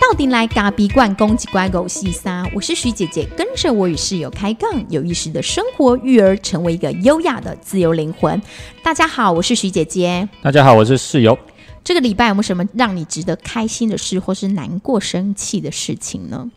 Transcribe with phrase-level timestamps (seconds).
[0.00, 8.40] 到底来嘎比罐攻击乖狗细撒，我是徐姐姐，跟着我与室友开杠，有意识的生活育儿，成为一个优雅的自由灵魂。
[8.82, 10.28] 大家好，我是徐姐姐。
[10.42, 11.38] 大家好，我是室友。
[11.82, 16.50] 这个礼拜有没有什么让你值得开心的事，或是难过、生气的事情呢？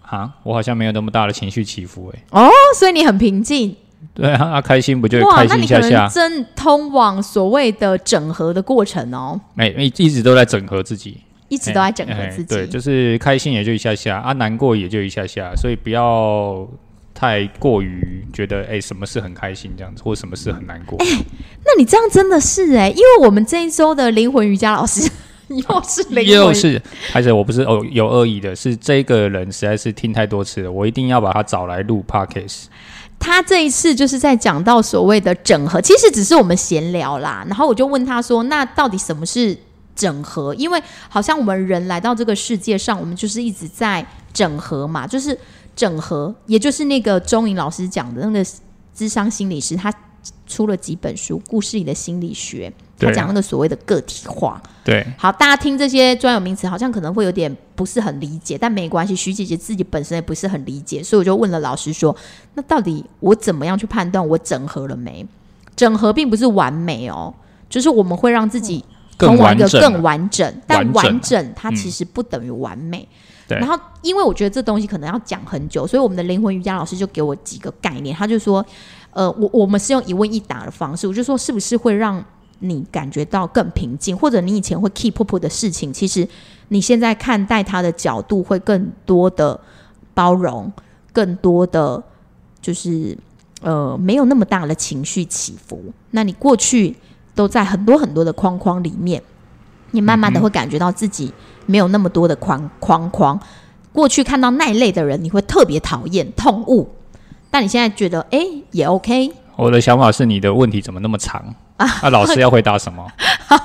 [0.00, 2.22] 啊，我好像没有那么大的情绪起伏哎。
[2.30, 3.76] 哦，所以你很平静。
[4.14, 6.08] 对啊，开心不就开心一下下？
[6.08, 9.40] 正通往所谓的整合的过程哦。
[9.54, 11.18] 没，一一直都在整合自己。
[11.48, 16.66] 一直都在整合自己，对，就是开心也就一下下啊，难过也就一下下，所以不要
[17.12, 20.98] 太过于觉得哎，什么事很开心这样子，或什么事很难过。
[21.00, 21.06] 哎，
[21.62, 25.06] 那你这样真的是哎，因为我们这一周的灵魂瑜伽老师
[25.48, 26.80] 又是灵又是，
[27.12, 32.64] 而且我不是哦有恶意的，是这个人实在是听太多次了，我一定要把他找来录 podcast。
[33.22, 39.56] 他这一次就是在讲到所谓的整合，其实只是我们闲聊啦，然后我就问他说，那到底什么是？
[39.94, 45.38] 整合，因为好像我们人来到这个世界上，我们就是一直在整合嘛，就是
[45.76, 48.50] 整合，也就是那个钟颖老师讲的那个
[48.94, 49.92] 智商心理师，他
[50.46, 54.62] 出了几本书，故事里的心理学，他讲那个所谓的个体化。
[54.84, 62.14] 对，好，大家听这些专有名词，好像可能会有点不是很理解，但没关系，徐姐姐自己本身也不是很理解，所以我就问了老师说，
[62.54, 65.26] 那到底我怎么样去判断我整合了没？
[65.76, 67.32] 整合并不是完美哦，
[67.68, 68.84] 就是我们会让自己。
[69.18, 73.06] 通往一个更完整，但完整它其实不等于完美。
[73.46, 78.16] 然后，因为我觉得这东西可能要讲很久，所以我们的灵魂瑜伽老师就给我几个概念。
[78.16, 78.64] 他就说
[79.12, 82.24] ：“呃，我我们是用一问一答的方式，我就说是不是会让
[82.62, 86.26] 你感觉到更平静，或者你以前会 keep up 的事情，其实
[86.68, 89.60] 你现在看待它的角度会更多的
[90.14, 90.72] 包容，
[91.12, 92.02] 更多的
[92.60, 93.16] 就是
[93.60, 95.82] 呃没有那么大的情绪起伏。
[96.12, 96.96] 那你过去。”
[97.34, 99.22] 都在很多很多的框框里面，
[99.92, 101.32] 你慢慢的会感觉到自己
[101.64, 103.40] 没有那么多的框框框。
[103.90, 106.86] 过去看到那一类的人，你会特别讨厌、痛恶，
[107.50, 108.38] 但你现在觉得，哎，
[108.72, 109.32] 也 OK。
[109.56, 111.54] 我的想法是，你的问题怎么那么长？
[112.02, 113.06] 那老师要回答什么？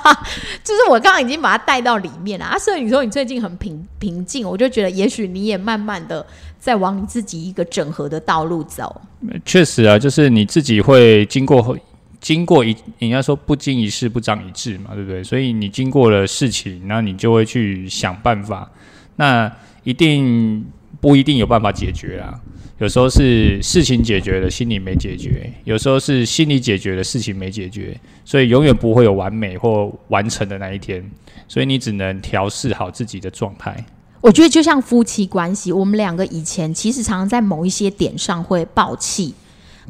[0.64, 2.58] 就是我刚刚已经把它带到里面了啊。
[2.58, 6.26] 所以你说你最近很平平静，我就觉得也许你也慢慢的
[6.58, 9.00] 在往你自己一个整合的道路走。
[9.44, 11.76] 确实啊，就是你自己会经过。
[12.20, 15.22] 经过一，人家说不经一事不长一智嘛，对不对？
[15.22, 18.68] 所以你经过了事情，那你就会去想办法。
[19.14, 19.48] 那
[19.84, 20.66] 一定
[21.00, 22.34] 不一定有办法解决啊。
[22.78, 25.30] 有时候是事情解决了，心理没解决；
[25.64, 27.98] 有时候是心理解决了，事情没解决。
[28.24, 31.04] 所以永远不会有完美或完成的那一天。
[31.48, 33.84] 所以你只能调试好自己的状态。
[34.20, 39.34] 我觉得就像夫妻关系，我们两个以前其实常常在某一些点上会爆气。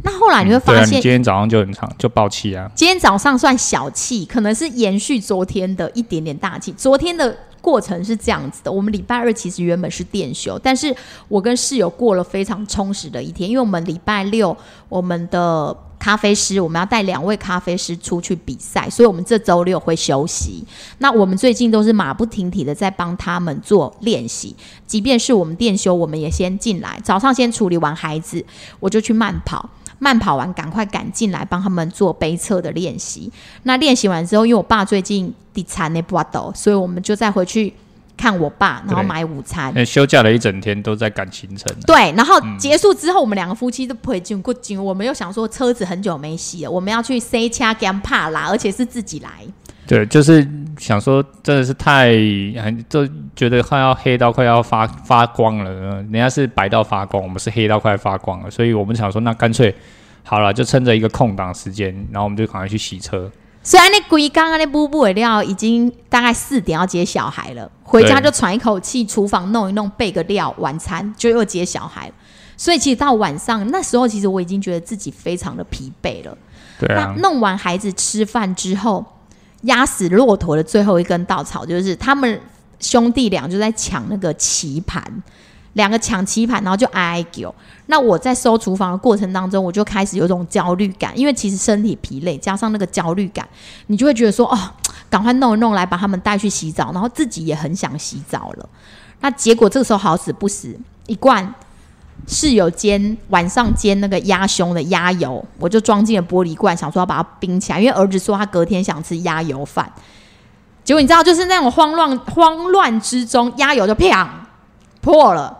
[0.02, 2.70] 那后来你会发现，今天早上就很长，就爆气啊。
[2.74, 6.72] 今天早上算小气，可能是延续昨天的一点点大气。
[6.72, 10.94] 昨天的过程是这样子的：我们礼拜二其实原本是电休，但是
[11.28, 14.56] 我跟室友过了非常充实的一天，因为我们礼拜六
[14.88, 20.64] 我们的咖啡师我们要带两位咖啡师出去比赛，所以我们这周六会休息。
[20.98, 24.54] 那我们最近都是马不停蹄的在帮他们做练习，
[24.86, 28.44] 即便是我们电休，我们也先进来，早上先处理完孩子，
[28.78, 29.68] 我就去慢跑。
[29.98, 33.30] 慢跑完，赶快赶进来帮他们做杯测的练习。
[33.64, 37.72] 那练习完之后，因为我爸最近地产那不抖，所以我们就再回去
[38.16, 39.84] 看我爸，然后买午餐。
[39.84, 41.74] 休假了一整天，都在赶行程。
[41.86, 44.82] 对，然后结束之后，我们两个夫妻都不会进过进。
[44.82, 49.30] 我们又想说，车子很久没洗了，我们要去 C 掐 Gam 帕啦，而且是自己来。
[49.88, 52.10] 对，就是想说，真的是太
[52.62, 55.72] 很，就觉得快要黑到快要发发光了。
[56.02, 58.50] 人家是白到发光，我们是黑到快发光了。
[58.50, 59.74] 所以我们想说，那干脆
[60.22, 63.30] 好了，就趁着一个空档时间，然后我们就赶快去洗车。
[63.62, 72.12] 虽然那鬼刚刚那布布尾料已经大概四点要接小孩了，回家就喘一口气，厨房弄一弄，备个料，晚餐就又接小孩。
[72.58, 76.36] 所以其实到晚上那时候，其实我已经觉得自己非常的疲惫了。
[76.78, 77.14] 对啊。
[77.22, 79.02] 弄完孩子吃饭之后。
[79.62, 82.40] 压死骆驼的最后一根稻草，就是他们
[82.78, 85.02] 兄弟俩就在抢那个棋盘，
[85.72, 87.52] 两个抢棋盘，然后就挨挨叫。
[87.86, 93.48] 那我在收厨房的过程当中，我就开始有种焦虑感，因为其实身体疲累，加上那个焦虑感，
[93.88, 94.58] 你就会觉得说，哦，
[95.10, 98.68] 赶快弄一弄来把他们带去洗澡，然后自己也很想洗澡了。
[99.20, 101.54] 那结果这个时候好死不死，一罐。
[102.26, 109.90] 室友煎晚上煎那个鸭胸的鸭油，我就装进了玻璃罐，想说要把它冰起来，因为儿子说他隔天想吃鸭油饭。
[110.84, 114.46] 结果你知道，就是那种慌乱慌乱之中，鸭油就啪
[115.00, 115.56] 破了，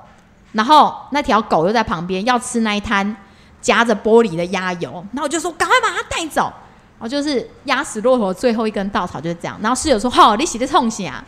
[0.53, 3.17] 然后那条狗又在旁边要吃那一滩
[3.61, 6.53] 夹着玻璃的鸭油，然后我就说赶快把它带走。
[7.01, 9.57] 然后就是压死骆驼最后一根稻草就是这样。
[9.63, 11.25] 然后室友说：“好，你洗的冲洗啊。”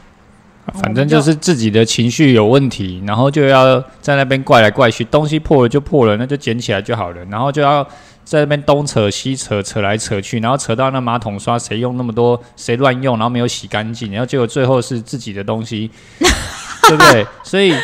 [0.82, 7.82] 反正就是自己的情绪有问题，然后就要在那边怪来怪去，东西破了就破了，那就捡起来就好了，然后就要
[8.24, 15.90] 在那边东扯西扯，扯来扯去，然后扯到那马桶刷谁用那么多，谁乱用，然后没有洗干净，然后结果最后是自己的东西，
[16.88, 17.26] 对不对？
[17.42, 17.74] 所以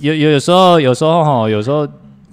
[0.00, 1.88] 有有有时候有时候哈，有时候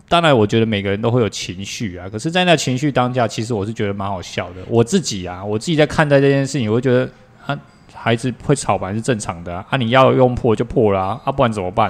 [0.10, 4.56] 当然我觉得每个人都会有情绪啊，可是，在那情绪当下，其实我是觉得蛮好笑的。
[4.68, 7.10] 我自己啊，我自己在看待这件事情，我会觉得
[7.46, 7.58] 啊。
[8.04, 11.90] 孩子会吵吧是正常的啊，你要用破就破了啊，不然怎么办？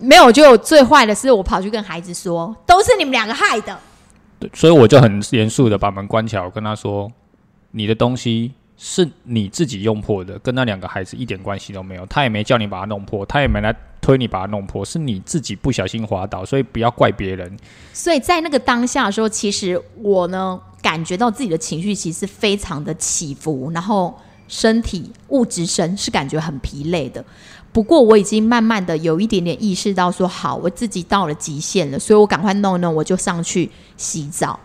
[0.00, 3.78] 没有，就最坏的是我跑去跟孩子说，都是你们两个害的。
[4.40, 7.08] 对，所以我就很严肃的把门关起来，我跟他说，
[7.70, 17.56] 你的东西是你自己用破的，跟那两个孩子一点关系都没有，他也没叫你把它弄破，他也没来推你把它弄破，是你自己不小心滑倒，所以不要怪别人。
[17.92, 24.12] 所以在那个当下的时候，其实我呢感觉到自己的情绪其实非常的起伏，然后。
[24.48, 27.24] 身体物质身是感觉很疲累的，
[27.72, 34.58] 不过我已经慢慢的有一点点意识到说好，我自己到了极限了，所以我赶快弄一弄，我就上去洗澡。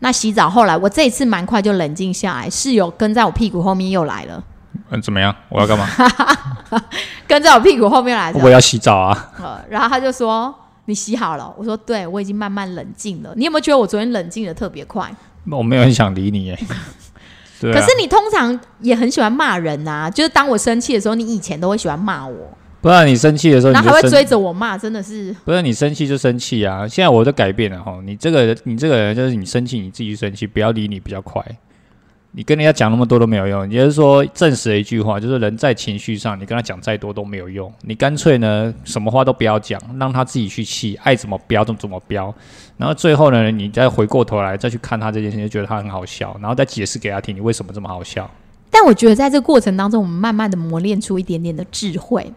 [0.00, 4.42] 那洗澡后来我这一次蛮快就冷静下来，室友跟在我屁股后面又来了。
[4.90, 5.34] 嗯，怎么样？
[5.48, 5.86] 我要干嘛？
[7.26, 8.32] 跟在我屁股后面来。
[8.34, 9.32] 我要洗澡啊。
[9.42, 10.54] 呃，然后他就说
[10.84, 13.32] 你洗好了，我说对，我已经慢慢冷静了。
[13.36, 15.10] 你有没有觉得我昨天冷静的特别快？
[15.50, 16.58] 我没有很想理你耶。
[17.60, 22.56] 可是你通常也很喜欢骂人呐，就是当我生气的时候，你以前都会喜欢骂我。
[22.82, 25.34] 不然你生气的时候，然后还会追着我骂，真的是。
[25.44, 26.86] 不是你生气就生气啊！
[26.86, 31.44] 现在我都改变了哈，你这个你这个人就是你生气你自己生气，不要理你比较快。
[32.38, 37.72] 你跟人家讲那么多都没有用，也就是说证实了一句话，就是人在情绪上，你跟他讲再多都没有用。
[37.80, 42.34] 你干脆呢，什么话都不要讲，让他自己去气，爱怎么飙就怎么飙。
[42.76, 48.30] 然后最后呢，你再回过头来再去看他这件事情，就觉得他很好笑，然后再解释给他听，你为什么这么好笑。
[48.70, 52.30] 但我觉得在这个过程当中，我们慢慢的磨练出一点点的智慧。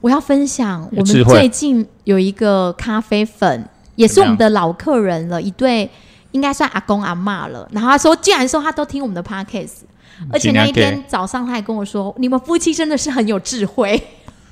[0.00, 5.90] 我要分享，我们最近有一个咖啡粉，也是我们的老客人了，一对。
[6.36, 7.66] 应该算阿公阿妈了。
[7.72, 9.78] 然后他说，既然说他都听我们的 podcast，
[10.30, 14.00] 而且那一天早上他还跟我说，你们夫妻真的是很有智慧。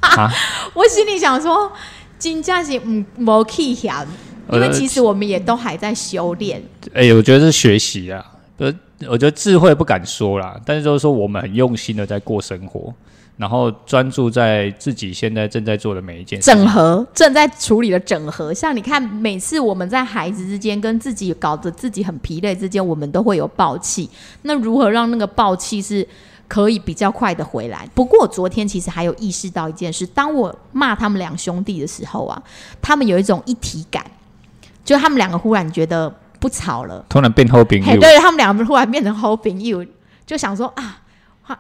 [0.73, 1.71] 我心里想说，
[2.19, 4.07] 金价是嗯没气响，
[4.51, 6.63] 因为其实我们也都还在修炼。
[6.95, 8.25] 哎，我觉得是学习啊，
[8.57, 8.73] 呃，
[9.09, 12.93] 我觉得智慧不敢说啦，但是就是说我们很用心的在过生活。
[13.37, 18.55] 然后专注在自己现在正在做的每一件事，整合正在处理的整合。
[18.55, 24.09] 像你看，每次我们在孩子之间跟自己搞得自己很疲累之间，我们都会有暴气。
[24.43, 26.07] 那如何让那个暴气是
[26.47, 27.89] 可以比较快的回来？
[27.93, 32.41] 不过我昨天其实还有意识到一件事：当我骂他们两兄弟的时候啊，
[32.81, 34.05] 他们有一种一体感，
[34.85, 36.09] 就他们两个忽然觉得
[36.39, 38.01] 不吵了，突然变好朋友。
[38.01, 39.85] 对他们两个忽然变成冰，you，
[40.25, 41.01] 就想说啊。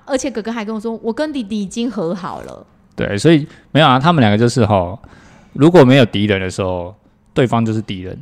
[0.04, 2.66] 而且哥哥还跟我说，我跟弟弟已经和好了。
[2.96, 4.98] 对，所以没有啊，他们两个就是哈，
[5.52, 6.94] 如果没有敌人的时候，
[7.32, 8.16] 对方就是敌人；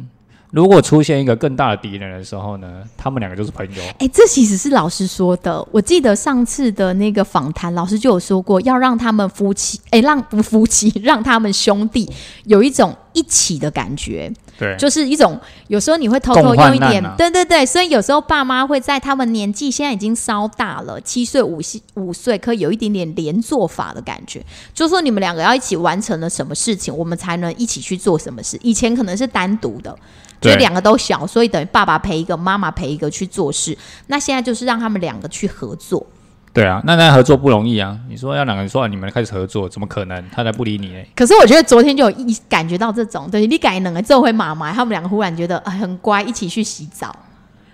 [0.51, 3.83] 如果出现一个更大的敌人的时候呢，他们两个就是朋友。
[3.99, 5.63] 哎，这其实是老师说的。
[5.71, 12.11] 我记得上次的那个访谈，老师就有说过，要让他们夫妻，哎，让不夫妻， 让他们兄弟
[12.45, 14.33] 有一种一起的感觉。
[14.63, 15.37] 对，就是一种
[15.67, 24.41] 有时候你会偷偷用一点，对对对，所以有时候爸妈会在他们年纪现在已经稍大了，七岁五岁五岁，可以有一点点连做法的感觉，
[24.73, 28.57] 就是说你们两个要一起完成了什么事情，我们才能一起去做什么事。
[28.63, 29.99] 以前可能是单独的，
[30.41, 33.77] 就两个都小，所以等于爸爸陪一个，妈妈陪一个去做事。
[34.07, 36.07] 那现在就是让他们两个去合作。
[36.55, 37.99] 对啊，那那合作不容易啊！
[38.11, 40.23] 你说要两个人说你们开始合作，怎么可能？
[40.31, 41.07] 他才不理你哎。
[41.17, 47.17] 可是我觉得昨天就有一感觉到这种，对你改能个这回妈妈他们两个忽然觉得很乖，一起去洗澡，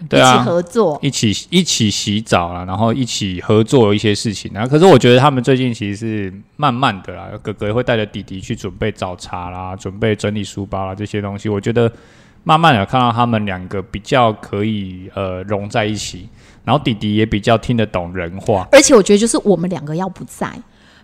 [0.00, 4.64] 一起合作，一起一起洗澡了，然后一起合作一些事情啊。
[4.64, 11.48] 可是我觉得他们最近其实是慢慢的啦，哥哥会带着弟弟去准备早茶啦，准备整理书包啦这些东西。
[11.48, 11.90] 我觉得
[12.44, 16.28] 慢慢的看到他们两个比较可以呃融在一起。
[16.68, 20.52] 然后弟弟也比较听得懂人话，而且我觉得就是我们两个要不在，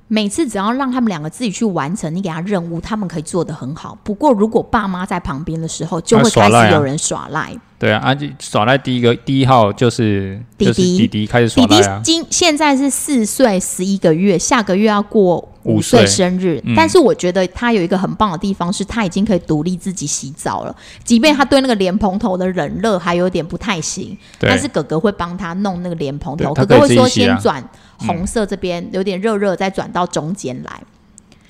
[0.09, 3.97] 每次只要让他们两个自己去完成你给他任务，他们可以做得很好。
[4.05, 7.57] 不过如果爸妈在旁边的时候，就会开始有人耍赖。
[7.77, 12.01] 对啊，啊，耍赖第一个第一号就是弟弟，弟弟开始耍赖啊。
[12.03, 16.63] 今现在是四岁十一个月，下个月要过五岁生日。
[16.77, 20.75] 但是我觉得他有一个很棒的地方，是他已经可以独立自己洗澡了。
[21.03, 26.55] 即便他对那个莲蓬头的冷热还有点不太行，但是哥哥会帮他弄那个莲蓬头。
[26.55, 27.63] 哥哥会说先转
[27.99, 30.81] 红色这边有点热热，再转到中间来。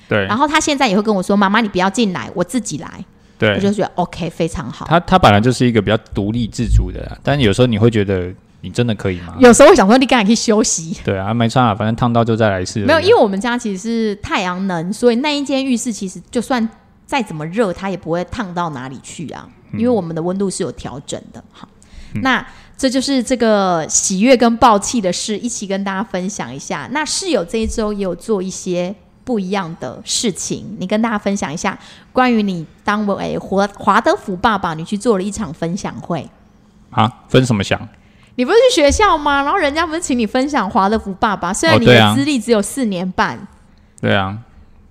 [0.09, 0.25] 对。
[0.25, 3.05] 然后他现在也会跟我说：“妈妈，你不要进来，我自己来。”
[3.45, 4.85] 对，我就觉得 OK，非常好。
[4.87, 9.35] 他他本来就是一个比较独立自主的，但有时候你会觉得你真的可以吗？
[9.39, 10.97] 有时候会想说，你刚才可以休息。
[11.03, 12.79] 对啊，没差啊，反正烫到就再来一次。
[12.79, 16.67] 没有，因为我们家其实是太阳能，所以那一间浴室其实就算
[17.05, 19.47] 再怎么热，它也不会烫到哪里去啊。
[19.73, 21.43] 因为我们的温度是有调整的。
[21.51, 21.67] 好，
[22.21, 22.45] 那
[22.77, 26.87] 这就是这个喜悦跟暴气的事，一起跟大家分享一下。
[26.91, 31.77] 那室友这一周也有做一些不一样的事情，你跟大家分享一下
[32.13, 36.25] 关于你当为华华德福爸爸，你去做了一场分享会。
[36.91, 37.77] 啊，分什么享？
[38.35, 39.43] 你不是去学校吗？
[39.43, 43.47] 然后人家不是请你分享华德福爸爸，虽然你的资历只有四年半。
[43.99, 44.37] 对啊，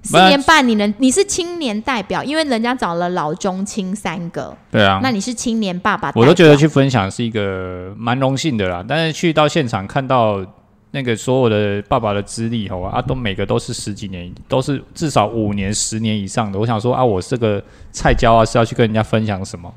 [0.02, 8.84] 四年半，你能你是青年代表，因为人家找了老中青三个，对啊，那你是青年爸爸，我都觉得去分享是一个蛮荣幸的啦。
[8.86, 10.44] 但是去到现场看到
[10.94, 16.56] 那个所有的爸爸的资历吼啊，都每个都是十几年，都是至少五年、十年以上的。
[16.56, 17.60] 我想说啊，我这个
[17.90, 19.74] 菜椒啊是要去跟人家分享什么？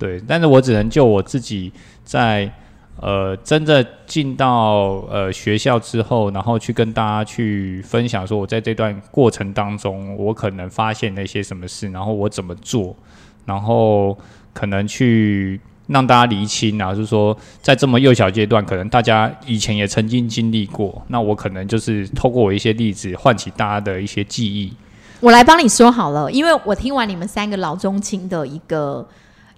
[0.00, 1.72] 对，但是我只能就我自己
[2.02, 2.52] 在
[3.00, 12.96] 呃真的进到呃学校之后，然后去跟大家去分享说，我在这段过程当中，我可能发现了一些什么事，然后我怎么做，
[13.44, 14.18] 然后
[14.52, 24.72] 可能去让大家厘清啊，就是说在这么幼小阶段，可能大家以前也曾经经历过，那我可能就是透过我一些例子，唤起大家的一些记忆。
[25.20, 29.08] 我来帮你说好了，因为我听完你们三个老中青的一个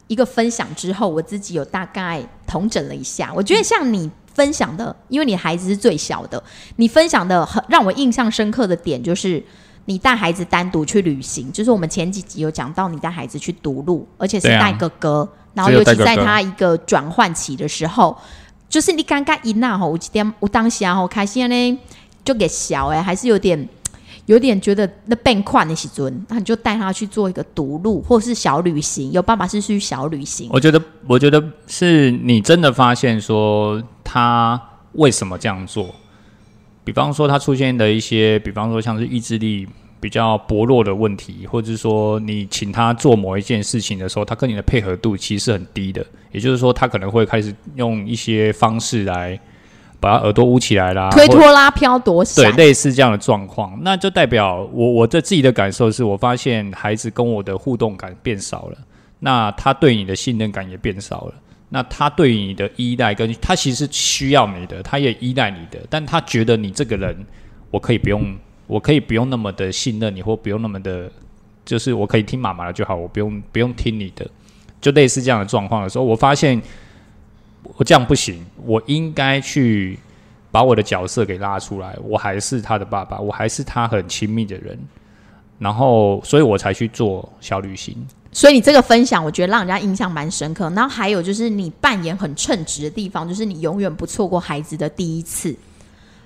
[0.06, 6.42] 一个分享之后，我自己有大概统整了一下，我觉得像你分享的，因为你孩子是最小的，
[6.76, 9.42] 你分享的很让我印象深刻的点就是。
[9.86, 18.16] 你带孩子单独去旅行，就是我们前几集有讲到，你带孩子去独路，而且是带哥哥，然后尤其在他一个转换期的时候，
[18.68, 21.78] 就是你刚刚一那吼，我几点我当下吼开心呢，
[22.24, 23.68] 就给小哎、还是有点
[24.26, 29.10] 有点觉得那变快的时阵，那你就带他去做一个独路或是小旅行。
[29.10, 34.60] 有爸爸是去小旅行，我觉得，我觉得是你真的发现说他
[34.92, 35.94] 为什么这样做。
[36.84, 39.68] 比方说，他出现的一些，比方说像是意志力
[40.00, 46.04] 比较薄弱的问题，或者是说你请他做某一件事情的时候，他跟你的配合度其实是很低的。
[46.32, 49.38] 也就是说，他可能会开始用一些方式来
[49.98, 58.78] 把他耳朵捂起来啦，推或拖拉飘躲对，类似这样的状况，那就代表我我的自己的感受是我发现孩子跟我的互动感变少了，
[59.18, 61.34] 那他对你的信任感也变少了，
[61.68, 67.26] 那他对你的依赖跟他其实需要你的，他也依赖你的，但他觉得你这个人，
[67.72, 68.24] 我可以不用，
[68.70, 71.10] 我可以不用那么的信任你，或不用那么的，
[71.64, 74.24] 就是我可以听妈妈的就好，我不用不用听你的，
[74.80, 76.62] 就类似这样的状况的时候，我发现
[77.76, 79.98] 我这样不行，我应该去
[80.52, 84.78] 把我的角色给拉出来，我还是他的爸爸，我还是他很亲密的人，
[85.58, 87.96] 然后，所以我才去做小旅行。
[88.30, 90.70] 所以你这个分享，我觉得让人家印象蛮深刻。
[90.70, 95.52] 然后还有就是你扮演很称职的地方，就是你永远不错过孩子的第一次。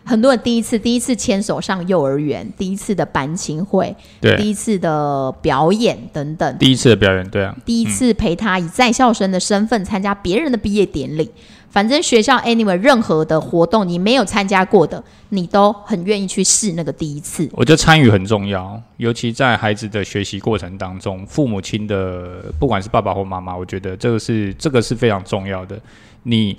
[0.05, 11.31] 很多人第一次，第一次牵手上幼儿园，第一次的班亲会，对，第一次的表演等等，第一次的表演，对啊，第一次陪他以在校生的身份参加别人的毕业典礼。
[11.71, 17.49] 反正学校 anyway 任何的活动你没有参加过的，你都很愿意去试那个第一次。
[17.53, 25.77] 我觉得参与很重要，尤其在孩子的学习过程当中，父母亲的不管是爸爸或妈妈，我觉得这个是这个是非常重要的。
[26.23, 26.57] 你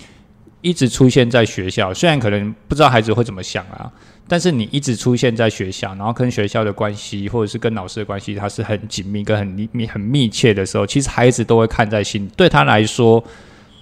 [0.65, 3.87] 一直出现在学校，虽然可能不知道孩子会怎么想啊，
[4.27, 12.31] 但是你一直出现在学校，然后跟学校的关系或者是跟老师的关系，它是很紧密跟很密很密切的时候，其实孩子都会看在心里。
[12.35, 13.23] 对他来说，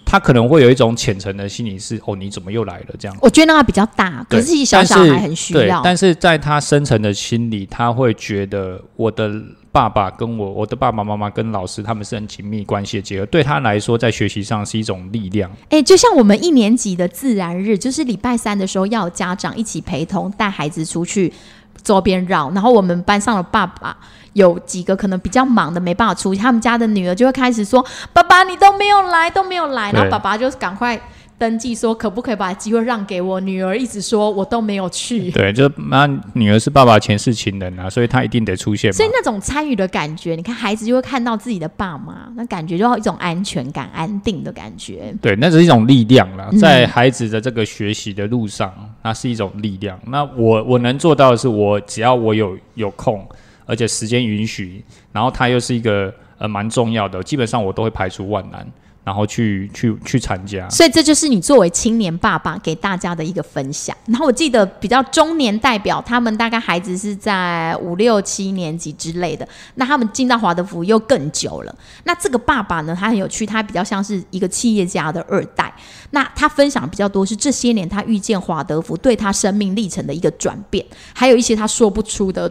[0.05, 2.95] 他可能会有一种浅层的心理是：哦，你怎么又来了？
[2.99, 3.17] 这样。
[3.21, 5.81] 我觉得那个比较大，可是小小孩很需要。
[5.81, 9.41] 但是在他深层的心里，他会觉得我的
[9.73, 15.49] 爸爸跟我，我的爸爸妈妈跟老师他们是很亲密关系的结合，对他来说，在学习上是一种力量。
[15.69, 21.33] 哎、就像我们一年级的自然日，就是礼拜三的时候要有家长一起陪同带孩子出去
[21.81, 23.97] 周边绕，然后我们班上的爸爸
[24.33, 31.01] 有几个可能比较忙的没办法出去，他们家的女儿就会开始说：“爸爸你都没有来，都没有来。”然后爸爸就赶快
[31.37, 35.29] 登记说可不可以把机会让给我女儿，一直说我都没有去。
[35.31, 39.09] 对，就那女儿是爸爸前世情人啊，所以她一定得出现嘛所以。
[39.11, 45.13] 那种参与的感觉，你看孩子就会看到自己的爸妈，那感觉就有一种安全感、安定的感觉。
[45.21, 49.99] 对，那是一种力量啦，嗯在孩子的这个学习的路上，那是一种力量。
[50.07, 53.27] 那我我能做到的是，我只要我有有空，
[53.65, 58.65] 而且时间允许，然后他又是一个呃蛮重要的，基本上我都会排除万难。
[59.03, 60.69] 然后去去去参加。
[60.69, 63.95] 所以这就是你作为青年爸爸给大家的一个分享。
[64.05, 71.75] 然后我记得比较中年代表，他们大概孩子是在五六七年级之类的，那他们进到华德福又更久了。
[72.05, 75.73] 那这个爸爸呢，他很有趣，他比较像是一个企业家的二代。
[76.11, 82.49] 那他分享比较多是这些年他遇见华德福对他生命历程的一个转变，还有一些他说不出的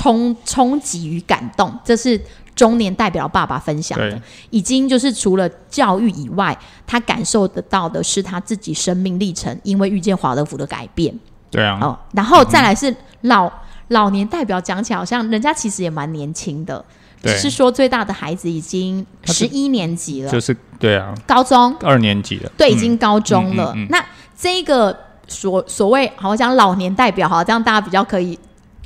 [0.00, 1.78] 冲冲击与感动。
[1.84, 2.20] 这是。
[2.56, 6.54] 中年代表爸爸分享的，已经就是除了教育以外，
[6.86, 11.18] 他感受得到的是他自己生命历程，因为遇见华德福的改变。
[11.50, 13.50] 对啊，哦，然后再来是老
[13.88, 16.84] 老年代表讲起来，好像人家其实也蛮年轻的，
[17.22, 23.74] 只是说最大的孩子已经十一年级了，就是对啊，高中二年级了，对，已经高中了。
[23.88, 24.04] 那
[24.36, 24.94] 这个
[25.26, 28.38] 所所谓好讲老年代表，哈，这样大家比较可以。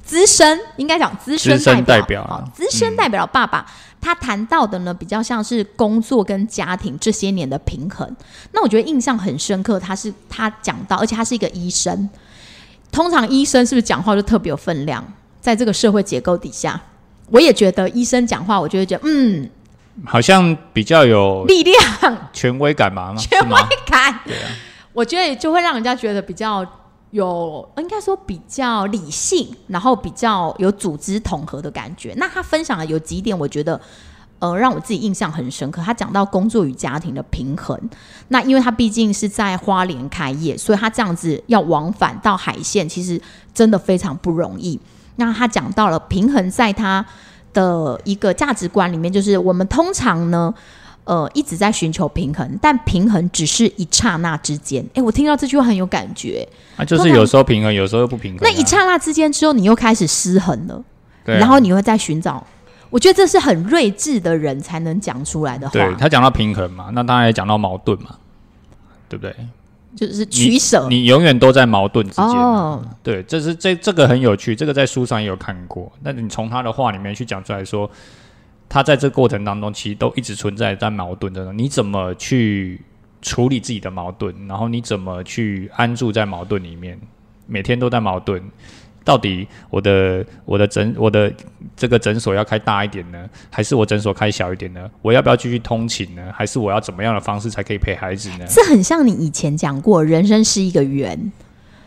[0.04, 3.64] 资深应该讲资深代表啊，资深代表爸爸，
[4.00, 8.14] 他谈到的呢比较像是工作跟家庭这些年的平衡。
[8.52, 12.08] 那我觉得印象很深刻，他是他讲到，而且他是一个医生。
[12.92, 15.02] 通常医生是不是讲话就特别有分量？
[15.40, 16.80] 在这个社会结构底下，
[17.30, 19.49] 我也觉得医生讲话，我就会觉得嗯，
[20.04, 21.78] 好像比较有力量、
[22.32, 23.56] 权威感嘛，权威
[23.87, 24.20] 感。
[24.26, 24.50] 对啊，
[24.92, 26.64] 我觉得就会让人家觉得比较。
[27.14, 32.12] 有应该说比较理性，然后比较有组织统合的感觉。
[32.16, 33.80] 那他分享的有几点，我觉得
[34.40, 35.80] 呃让我自己印象很深刻。
[35.80, 37.80] 他讲到工作与家庭的平衡。
[38.30, 43.21] 那因为他毕竟是在花莲开业，所以他这样子要往返到海线，其实
[43.54, 44.80] 真的非常不容易。
[45.14, 47.06] 那他讲到了平衡，在他
[47.52, 50.52] 的一个价值观里面，就是我们通常呢。
[51.04, 54.82] 呃，一直在寻求平衡，但平衡只是一刹那之间。
[54.94, 56.49] 哎，我听到这句话很有感觉。
[56.76, 58.40] 啊，就是有时候平衡，有时候又不平衡。
[58.42, 60.82] 那一刹那之间之后，你又开始失衡了。
[61.23, 61.38] 对。
[61.38, 62.42] 然后你会再寻找，
[62.88, 65.73] 我觉得这是很睿智的人才能讲出来的话。
[65.73, 68.16] 对他讲到平衡嘛，那当然也讲到矛盾嘛，
[69.06, 69.37] 对不对？
[69.94, 72.25] 就是取舍，你永远都在矛盾之间。
[72.25, 72.82] 哦。
[73.02, 75.92] 对，这是这这个很有趣，这个在书上也有看过。
[76.02, 77.90] 那你从他的话里面去讲出来说。
[78.68, 81.56] 他在这过程当中，其实都一直存在在矛盾中。
[81.56, 82.80] 你怎么去
[83.23, 84.35] 处理自己的矛盾？
[84.49, 86.99] 然后你怎么去安住在矛盾里面？
[87.47, 88.43] 每天都在矛盾。
[89.04, 91.30] 到底我的我的诊我的
[91.76, 94.91] 这个诊所要开大一点呢，还是我诊所开小一点呢？
[95.02, 96.32] 我要不要继续通勤呢？
[96.34, 98.47] 还是我要怎么样的方式才可以陪孩子呢？
[98.49, 101.30] 这很像你以前讲过，人生是一个圆。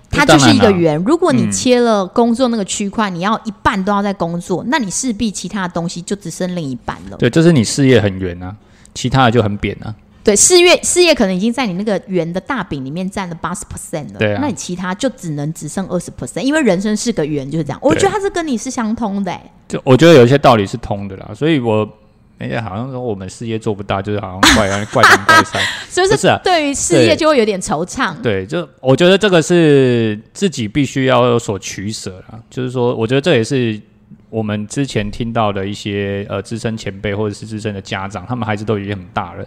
[0.09, 7.17] 它就是一个圆，如果你切了工作那个区块，你要一半都要在工作，那你势必其他的东西就只剩另一半了。
[7.17, 8.55] 对，就是你事业很圆啊，
[8.93, 9.93] 其他的就很扁啊。
[10.23, 17.79] 对，事业事业可能已经在你那个圆的大饼里面占了八十 percent 了，对啊，那你其他就只能只剩二十 percent，因为人生是个圆，就是这样。
[17.81, 21.87] 我觉得它是跟你是相通的，就我觉得有一些道理是通的啦，所以我。
[22.37, 25.57] 人家好像说我们事业做不大，就是好像怪怪东怪西，
[25.89, 26.39] 是不是？
[26.43, 28.13] 对于事业就会有点惆怅。
[28.21, 32.39] 对，就我觉得这个是自己必须要有所取舍了。
[32.49, 33.79] 就是说，我觉得这也是
[34.29, 39.43] 我们之前听到的一些呃资深前辈或者是资深的家长，他们孩子都已经很大了，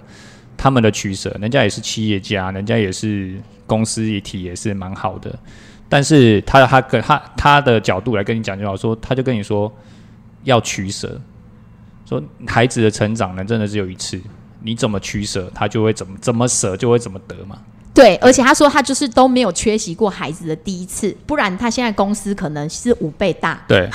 [0.57, 5.33] 他们的取舍，人家也是企业家，人家也是公司一体，也是蛮好的。
[5.89, 9.73] 但是他他跟他他的角度来跟你讲就好，说他就跟你说
[10.43, 11.21] 要取舍。
[12.11, 14.21] 说孩子的成长呢，真的只有一次，
[14.65, 17.57] 你怎么取舍，他就会怎么怎么舍，就会怎么得嘛。
[17.95, 23.63] 对，而且他说他就是都没有缺席过孩子的第一次，不然他现在公司可能是五倍大。
[23.69, 23.89] 对，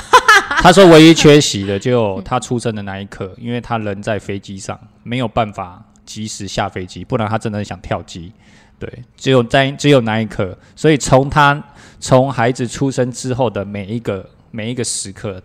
[0.61, 8.31] 他说唯一缺席的就他出生的那一刻， 因为他人在飞机上，没有办法及时下飞机，不然他真的想跳机。
[8.79, 11.61] 对，只有在只有那一刻，所以从他
[11.99, 15.43] 从孩子出生之后的每一个每一个时刻，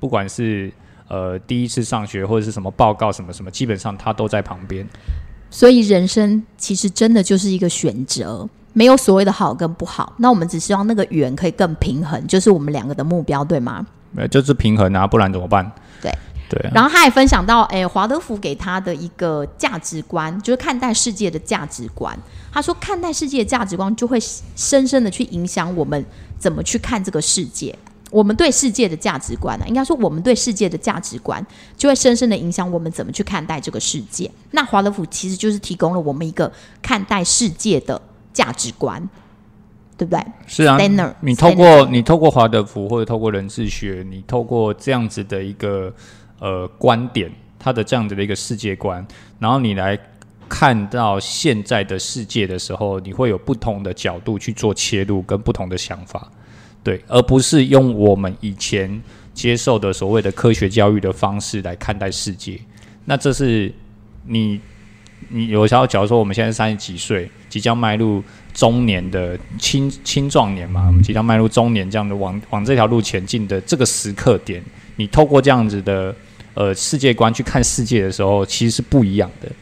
[0.00, 0.72] 不管是。
[1.08, 4.86] 呃，第一次上学或者是什么报告什么什么，基本上他都在旁边。
[5.50, 10.12] 所以人生其实真的就是一个选择，没有所谓的好跟不好。
[10.18, 13.86] 那我们只希望那个圆可以更平衡，就是我们两个的目标，对吗？
[14.16, 15.70] 呃，就是平衡啊，不然怎么办？
[16.02, 16.12] 对
[16.50, 16.70] 对。
[16.74, 22.14] 然后他也分享到，哎，华德福给他的一个价值观，就是看待世界的价值观。
[22.52, 24.18] 他说，看待世界的价值观就会
[24.54, 26.04] 深深的去影响我们
[26.38, 27.74] 怎么去看这个世界。
[28.10, 31.44] 我们对世界的价值观呢，应该说我们对世界的价值观
[31.76, 34.30] 就会深深的影响我们怎么去看待这个世界。
[34.52, 38.00] 那华德福其实就是提供了我们一个看待世界的
[38.32, 39.06] 价值观，
[39.96, 40.24] 对不对？
[40.46, 40.78] 是啊，
[41.20, 45.92] 你透过你透过华德福或者透过人智学，你透过这样子的一个
[46.38, 49.06] 呃观点，他的这样子的一个世界观，
[49.38, 49.98] 然后你来
[50.48, 56.30] 看到现在的世界的时候，你会有不同的角度去做切入，跟不同的想法。
[56.88, 59.02] 对，而不是用我们以前
[59.34, 62.58] 接受的所谓的科学教育的方式来看待世界。
[63.04, 63.70] 那这是
[64.24, 64.58] 你
[65.28, 68.24] 你有时候假如说我们现在三十几岁，即将迈入
[68.54, 74.62] 中年的青青壮年嘛，我们即将迈入中年这样的往往这条路前进的这个时刻点，
[74.96, 76.16] 你透过这样子的
[76.54, 79.52] 呃世界观去看世界的时候，其实是不一样的。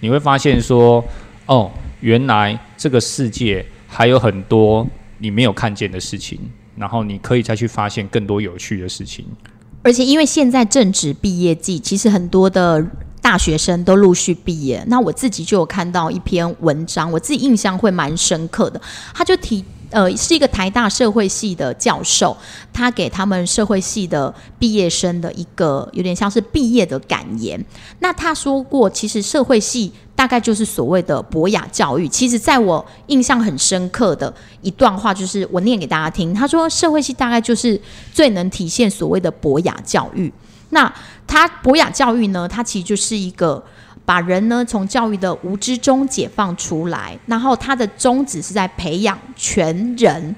[0.00, 1.02] 你会发现说，
[1.46, 4.86] 哦，原来这个世界还有很多
[5.16, 6.38] 你没有看见的事情，
[6.76, 9.24] 然后你可以再去发现更多有趣的事情。
[9.82, 12.84] 而且因为现在正值毕业季，其实很多的
[13.22, 14.84] 大学生都陆续毕业。
[14.88, 18.80] 那我自己就有看到一篇文章，我自己印象会蛮深刻的。
[19.14, 19.64] 他就提，
[19.96, 22.36] 呃，是一个台大社会系的教授，
[22.70, 27.58] 他给他们社会系的毕业生的一个有点像是毕业的感言。
[28.00, 29.90] 那他说过，其实社会系。
[30.16, 32.08] 大概就是所谓的博雅教育。
[32.08, 34.32] 其实，在我印象很深刻的
[34.62, 36.32] 一段话，就是我念给大家听。
[36.32, 37.78] 他说，社会系大概就是
[38.14, 40.32] 最能体现所谓的博雅教育。
[40.70, 40.90] 那
[41.26, 42.48] 他博雅教育呢？
[42.48, 43.62] 它其实就是一个
[44.06, 50.34] 把人呢从教育的无知中解放出来，然后它的宗旨是在培养全人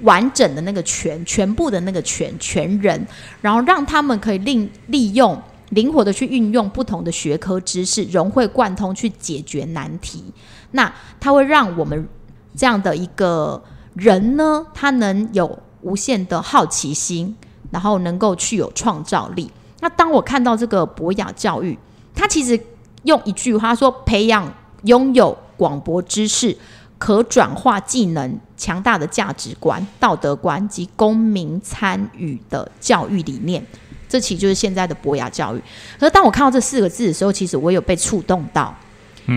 [0.00, 3.06] 完整的那个全全部的那个全全人，
[3.42, 5.38] 然后让他们可以利利用。
[5.70, 10.24] 灵活的去运用不同的学科知识，融会贯通去解决难题。
[10.72, 12.08] 那它会让我们
[12.56, 13.62] 这样的一个
[13.94, 17.36] 人呢，他能有无限的好奇心，
[17.70, 19.48] 然后能够去有创造力。
[19.78, 21.78] 那当我看到这个博雅教育，
[22.16, 22.58] 他其实
[23.04, 24.52] 用一句话说：培养
[24.84, 26.56] 拥有广博知识、
[26.98, 33.64] 可转化技能、强大的价值观、道德观及公民参与的教育理念。
[34.08, 35.62] 这其实就是现在的博雅教育。
[35.98, 38.74] 可是当我看到这四个字的时候，其实我有被触动到，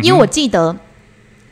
[0.02, 0.76] 因为我记得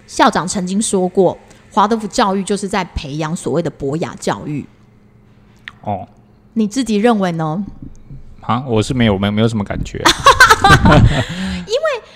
[0.08, 1.38] 校长曾经说过，
[1.72, 4.66] 华德福教育就是在培养所谓的博雅教育。
[5.84, 6.08] 哦，
[6.54, 7.64] 你自己认为呢？
[8.42, 10.04] 啊，我是没有没没有什么感觉，
[11.72, 12.08] 因为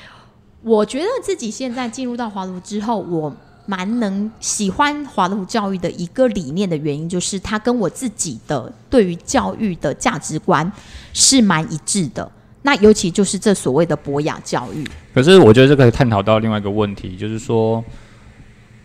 [0.62, 3.36] 我觉得自己现在进入到华德福之后，我。
[3.68, 10.72] 蛮能喜欢华德福教育的一个理念的原因，就是它跟我自己的对于教育的价值观
[11.13, 12.32] 是蛮一致的。
[12.62, 14.86] 那尤其就是这所谓的博雅教育。
[15.15, 17.84] 可是我觉得这可以探讨到另外一个问题，就是说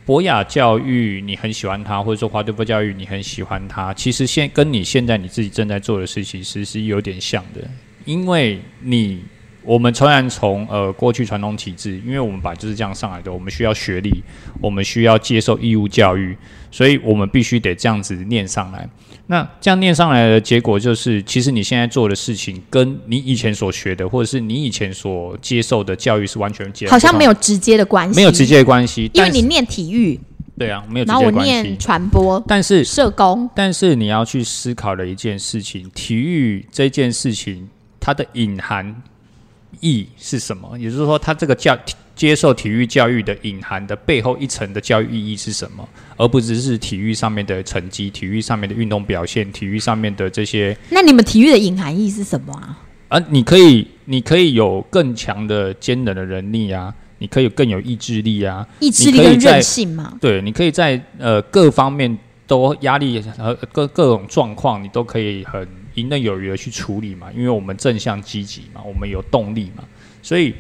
[0.07, 7.61] 博雅教育你很喜欢它，或者说华德福教育你很喜欢它，其实现跟你现在你自己正在做的事情其实是有点像的，
[8.07, 9.23] 因为你。
[9.63, 14.23] 我们虽然从呃过去传统体制，因为我们本来就是这样上来的，我们需要学历，
[14.61, 16.37] 我们需要接受义务教育，
[16.71, 18.89] 所以我们必须得这样子念上来。
[19.27, 30.19] 那这样念上来的结果就是，其实你现在做的事情，跟你以前所学的，或者是你以前所接受的教育是完全接，好像没有直接的关系，没有直接的关系，因为你念体育，
[30.59, 31.77] 对啊，没有直接关系。
[31.77, 37.69] 传播，但是社工，但是你要去思考的一件事情，体育这件事情，
[38.01, 39.03] 它的隐含。
[39.79, 40.77] 意是什么？
[40.79, 41.79] 也就是说，他这个教
[42.17, 45.89] 接受体育教育的隐含的背后一层的教育意义是什么？
[46.17, 50.77] 而不只是体育上面的成绩、体育上面的运动表现、体育上面的这些。
[50.91, 52.79] 那你们体育的隐含义是什么啊？
[53.09, 60.19] 啊，你可以，你可以有更强的坚韧的能力啊，你可以更有意志力啊，意志力跟韧性嘛。
[60.21, 65.80] 对，你可以在呃各方面都压力和各各种状况，你都可以很。
[66.03, 69.85] 游刃有余的去处理嘛，因为我们正向积极嘛，我们有动力嘛，
[70.23, 70.55] 所以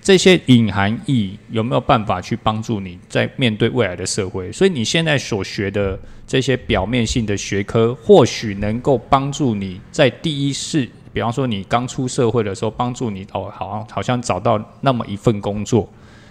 [0.00, 4.50] 这些隐含义有没有办法去帮助你在面对未来的社会？
[4.50, 15.86] 所以你现在所学的这些表面性的学科，或许能够帮助你在第一世，比方说你刚出社会的时候，帮助你哦，好像好像找到那么一份工作，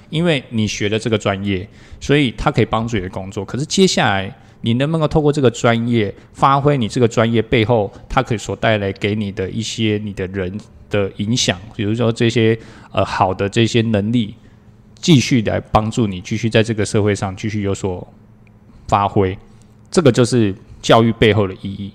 [0.10, 1.68] 因为你学的这个专业，
[2.00, 3.46] 所以它可以帮助你的工作。
[3.46, 4.36] 可是接下来。
[4.62, 12.58] 你能不能够透过这个专业，发挥你这个专业背后，它可以所带来给你的一些你的人的影响，比如说这些
[12.92, 14.36] 呃好的这些能力，
[14.96, 18.06] 继续来帮助你继续在这个社会上继续有所
[18.88, 19.38] 发挥，
[19.90, 21.94] 这个就是教育背后的意义。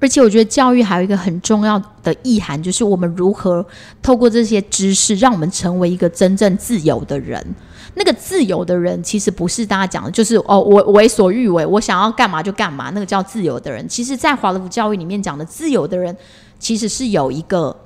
[0.00, 3.66] 而且我觉得教育还有一个很重要的意涵，就是我们如何
[4.00, 7.44] 透过这些知识，让我们成为一个真正自由的人。
[7.94, 13.86] 那个自由的人，其实不是大家讲的，就是哦，我为所欲为，我想要干嘛就干嘛，那个叫自由的人。
[13.88, 16.16] 其实，在华德福教育里面讲的自由的人，
[16.58, 17.76] 其实是有一个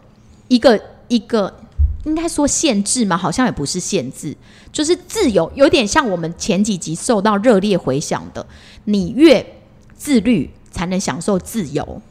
[0.48, 1.52] 一个一个，
[2.04, 3.16] 应该说限制吗？
[3.16, 4.36] 好像也不是限制，
[4.70, 8.44] 就是自由，有点像我们前几集受到热烈回响的，
[8.84, 9.44] 你越
[9.96, 12.02] 自律，才能享受自由。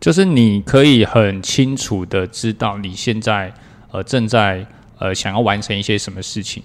[0.00, 3.52] 就是你可以很清楚的知道你现在
[3.90, 4.66] 呃正在
[4.98, 6.62] 呃想要完成一些什么事情。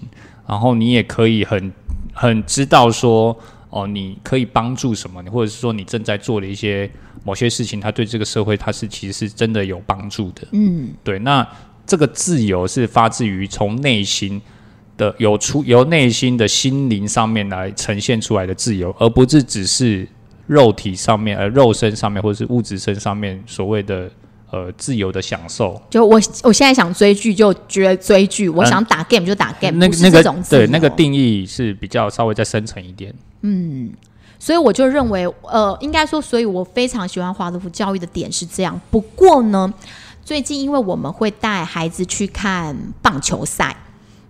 [0.50, 1.72] 然后你也可以很
[2.12, 6.90] 很知道说哦，你可以帮助什么，你或者是说你正在做的一些
[7.22, 10.42] 某些事情，它对这个社会它是其实是真的有帮助的。
[10.50, 11.20] 嗯，对。
[11.20, 11.46] 那
[11.86, 14.42] 这个自由是发自于从内心
[14.96, 20.08] 的有出由内心的心灵上面来呈现出来的自由，而不是只是
[20.48, 24.10] 肉体上面呃肉身上面或者是物质身上面所谓的
[24.50, 25.80] 呃自由的享受。
[25.90, 33.14] 就我我现在想追剧就觉得追剧，我想打 game 就打 game，那那个对那个定义是比较稍微再深层一点。
[33.42, 33.92] 嗯
[34.42, 38.80] 所以我就认为，呃，应该说，所以我非常喜欢华德福教育的点是这样。
[38.90, 39.70] 不过呢，
[40.24, 43.76] 最近因为我们会带孩子去看棒球赛，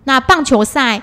[0.03, 1.01] 那棒球赛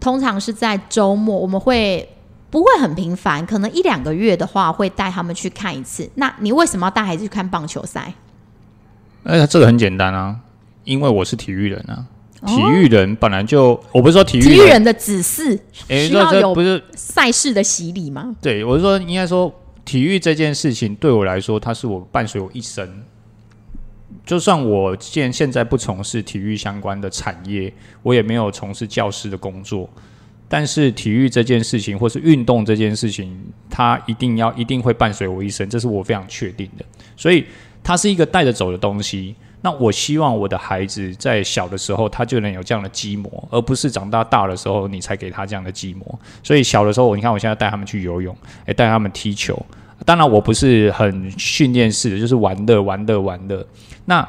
[0.00, 2.08] 通常是在周末，我们会
[2.50, 3.46] 不会很频繁？
[3.46, 6.10] 可能一两个月的话，会带他们去看一次。
[6.16, 8.12] 那你为什么要带孩子去看棒球赛？
[9.24, 10.36] 呃，这个很简单啊，
[10.84, 12.06] 因为我是体育人啊。
[12.40, 18.32] 哦体育人本来就，我不是说体育体育人的子嗣需要有不是赛事的洗礼吗？
[18.40, 19.52] 对，我是说，应该说，
[19.84, 22.88] 体育这件事情对我来说，它是我伴随我一生。
[24.24, 27.72] 就算我现现在不从事体育相关的产业，
[28.04, 29.90] 我也没有从事教师的工作，
[30.48, 33.36] 但是体育这件事情，或是运动这件事情，
[33.68, 36.84] 它一定要一定会伴随我一生，这是我非常确定的。
[37.16, 37.44] 所以
[37.88, 39.34] 它是一个带着走的东西。
[39.62, 46.20] 那我希望我的孩子在小的时候，他就能有这样的积模，而不是长大大的时候你才给他这样的积模。
[46.42, 49.58] 所以小的时候，你看我现在带他们去游泳，诶，带他们踢球。
[50.04, 53.66] 当然，我不是很训练式的，就是玩乐、玩乐、玩乐。
[54.04, 54.28] 那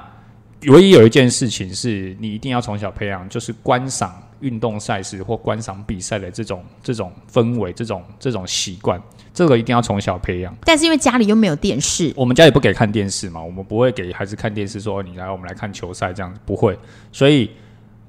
[0.68, 9.02] 唯一有一件事情是你一定要从小培养，就是观赏运动赛事或观赏比赛的这种这种氛围、这种这种习惯，
[9.34, 10.54] 这个一定要从小培养。
[10.66, 16.78] 但是因为家里又没有电视，我们家也不给看电视嘛，我们不会给孩子看电视说，哦你来我们来看球赛这样子，不会。
[17.12, 17.52] 所以，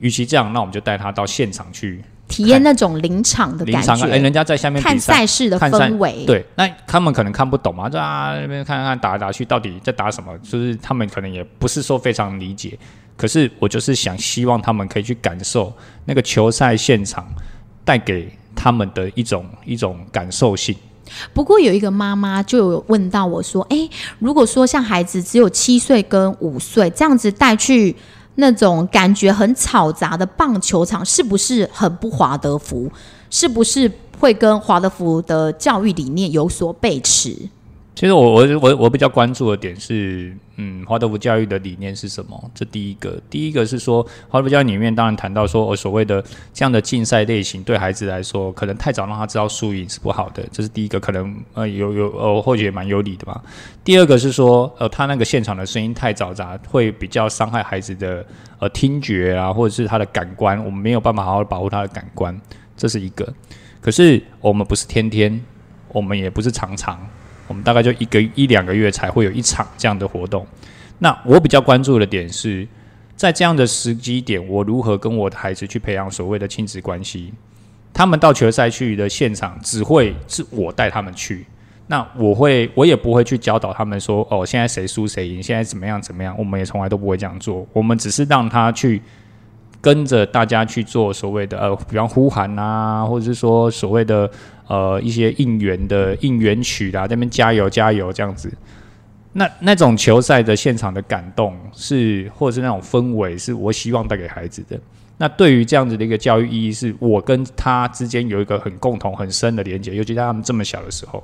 [0.01, 6.25] 与其这样，那我们就带他到现场去体验那种临场的感觉，哎，觉，人家在下面看赛，事的氛围。
[6.25, 10.33] 对，那他们可能看不懂嘛，就啊那边看看打来打去，到底在打什么？
[10.39, 12.79] 就是他们可能也不是说非常理解。
[13.17, 15.71] 可是我就是想希望他们可以去感受
[16.07, 17.27] 那个球赛现场
[17.85, 20.75] 带给他们的一种一种感受性。
[21.35, 23.77] 不过有一个妈妈就有问到我说：“哎，
[24.21, 27.95] 如果说像孩子只有七岁跟五岁这样子带去
[28.41, 32.91] 那种感觉很吵杂的棒球场，是不是很不华德福？
[33.31, 37.37] 是不是会跟华德福的教育理念有所背驰？”
[38.01, 42.51] 其实我我我我比较关注的点是，嗯，华德福教育的理念是什么？
[42.55, 53.39] 这第一个，第一个是说，华德福教育里面当然谈到说，我所谓的这样的竞赛类型，对孩子来说，可能太早让他知道输赢是不好的，这是第一个，可能呃有有呃或许也蛮有理的嘛。
[53.85, 58.25] 第二个是说，呃，他那个现场的声音太嘈杂，会比较伤害孩子的
[58.61, 62.35] 呃听觉啊，或者是他的感官，我们没有办法好好保护他的感官，
[62.79, 63.31] 这是一个。
[63.79, 65.39] 可是我们不是天天，
[65.93, 66.99] 我们也不是常常。
[67.51, 70.47] 我们大概就一个一两个月才会有一场这样的活动。
[71.01, 72.65] 那我比较关注的点是
[73.17, 77.35] 在这样的时机点，我如何跟我的孩子去培养所谓的亲子关系。
[77.93, 81.45] 他们到球赛去的现场，只会是我带他们去。
[81.89, 86.33] 那我会，我也不会去教导他们说，哦，现在谁输谁赢，现在怎么样怎么样。
[86.39, 87.67] 我们也从来都不会这样做。
[87.73, 89.03] 我们只是让他去
[89.81, 94.31] 跟着大家去做所谓的呃，比方呼喊啊，或者是说所谓的。
[94.71, 98.49] 呃，一些应援的应援曲啦，那边加油加油这样子，
[99.33, 104.79] 那那种球赛的现场的感动是，或者是那种氛围，是我希望带给孩子的。
[105.19, 111.21] 那对于这样子的一个教育意义，是我跟他之间有一个很共同、很深的连接，尤其在他们这么小的时候，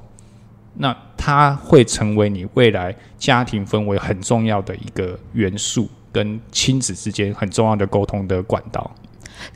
[0.75, 8.91] 那他会成为你未来家庭氛围很重要的一个元素，跟亲子之间很重要的沟通的管道。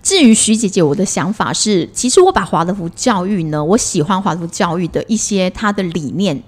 [0.03, 6.39] 至于徐姐姐，我的想法是，其实我把华德福教育呢，我喜欢华德福教育的一些它的理念，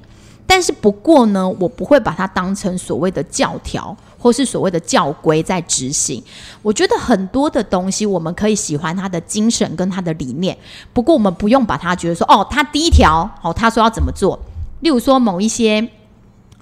[0.47, 6.23] 但是不过呢，我不会把它当成所谓的教条或是所谓的教规在执行。
[6.61, 10.55] 我觉得很多的东西，我们可以喜欢它的精神跟它的理念，
[10.93, 14.39] 不过我们不用把它觉得说，哦，他第一条，哦，他说要怎么做，
[14.81, 15.89] 例如说某一些。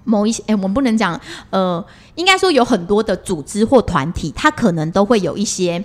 [0.02, 1.84] 某一些，哎，我们不能讲，呃，
[2.20, 5.82] 应该说有很多的组织或团体，它可能都会有一些。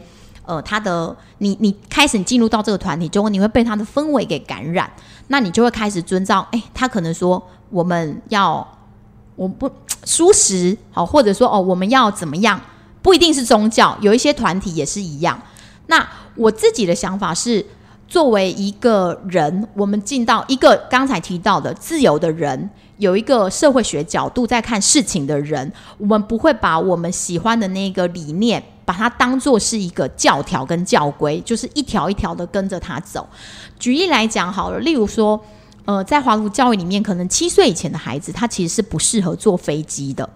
[0.47, 4.87] 呃，他的你你开始你进入到这个团体中，你会被他的氛围给感染，
[5.29, 6.47] 那你就会开始遵照。
[6.51, 8.63] 哎，他可能说我们要
[9.35, 9.67] 我不
[10.03, 12.61] 舒适，好，或者说哦我们要怎么样，
[13.01, 15.41] 不一定是宗教，有一些团体也是一样。
[15.87, 17.65] 那我自己的想法是，
[18.07, 28.63] 作为一个人，我们进到一个刚才提到的自由的人，有一个社会学角度在看事情的人，我们不会把我们喜欢的那个理念。
[28.85, 33.27] 把它当做是一个教条跟教规，就是一条一条的跟着他走。
[33.79, 35.43] 举例来讲好了，例如说，
[35.85, 40.29] 呃，在华福教育里面，可能七岁以前的孩子，他其实是不适合坐飞机的。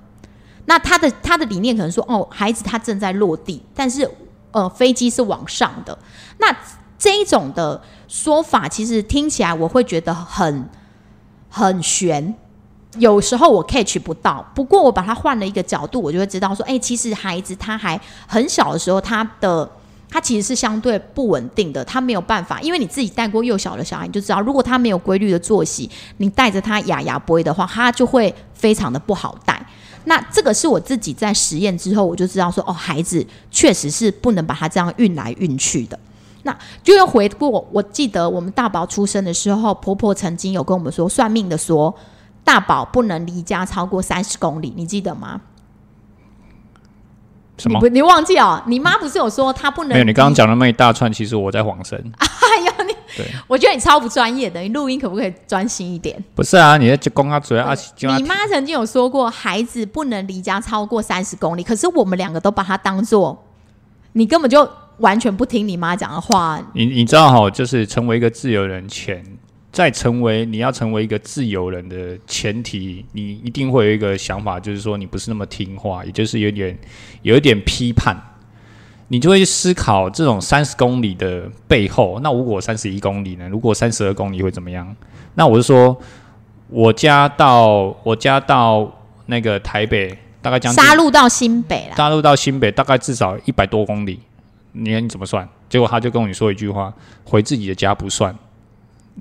[0.65, 4.09] 那他的他的理念可能说，哦，孩子他正在落地，但是
[4.49, 5.95] 呃飞机是往上的。
[6.39, 6.47] 那
[6.97, 10.67] 这一种的说法，其实听起来我会觉得很
[11.49, 12.33] 很悬。
[12.97, 19.69] 有时候我 catch 不到，不过我把它换了一个角度，我就会知道说，哎、其实孩子他还很小的时候，他的
[20.09, 29.63] 他其实是相对不稳定的，他没有办法，因为你自己带过幼小的小孩，你就知道，如果他没有规律的作息，你带着他牙牙不会的话，他就会非常的不好带。
[30.05, 35.99] 那这个是我自己在实验之后，我就知道说，哦，孩子确实是不能把他这样运来运去的。
[36.41, 41.93] 那就要回顾，我记得我们大宝出生的时候，婆婆曾经有跟我们说，算命的说，
[42.49, 45.39] 大宝不能离家超过三十公里，你记得吗？
[47.59, 47.89] 什么你？
[47.89, 48.59] 你忘记哦？
[48.65, 49.93] 你妈不是有说她不能？
[49.93, 51.95] 没有，你刚刚讲的那么一大串，其实我在晃神。
[52.17, 56.19] 哎呦，你对，我觉得你超不专业的，你录音可不可以专心一点？
[56.33, 57.71] 不是啊，你在公他嘴啊，
[58.17, 63.45] 你妈曾经有说过，孩子不能离家超过三十公里，可是我们两个都把它当做，
[64.13, 66.59] 你根本就完全不听你妈讲的话。
[66.73, 69.23] 你你知道哈，就是成为一个自由人前，
[69.71, 76.77] 在成为你要成为一个自由人的前提，你一定会有一个想法，就是说你不是那么听话，也就是有点
[77.21, 78.17] 有一点批判，
[79.09, 83.47] 你就会思考这种三十公里的背后，那如果三十一公里呢？
[83.47, 84.95] 如果三十二公里会怎么样？
[85.35, 85.95] 那我是说，
[86.67, 88.91] 我家到我家到
[89.27, 94.19] 那个台北，大概将杀戮到新北啦，杀入到新北大概至少一百多公里，
[94.71, 95.47] 你看你怎么算？
[95.69, 96.91] 结果他就跟你说一句话：
[97.23, 98.35] 回自己的家不算，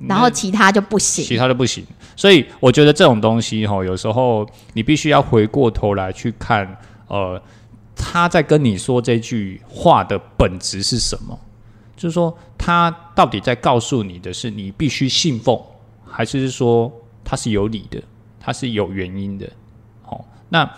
[0.06, 1.37] 然后其他就不行其。
[1.37, 1.84] 他的不行。
[2.14, 7.40] 所以我觉得这种东西哈，有时候你必须要回过头来去看，呃，
[7.96, 11.38] 他在跟你说这句话的本质是什么？
[11.96, 15.61] 就是说，他到底在告诉你的是你必须信奉，
[16.04, 16.92] 还是说
[17.24, 18.02] 他是有理的，
[18.38, 19.48] 他是有原因的？
[20.02, 20.68] 好、那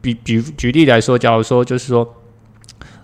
[0.00, 2.14] 比比举例来说，假如说就是说。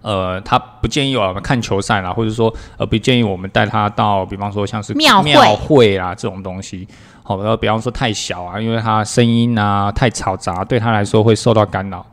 [0.05, 5.23] 呃，他不建议我们看球赛啦，或者说呃，不建议我们带他到，比方说像是庙
[5.57, 6.87] 会啊这种东西。
[7.23, 12.05] 好，然后比方说太小啊，因为他声音啊太嘈杂，对他来说会受到干扰。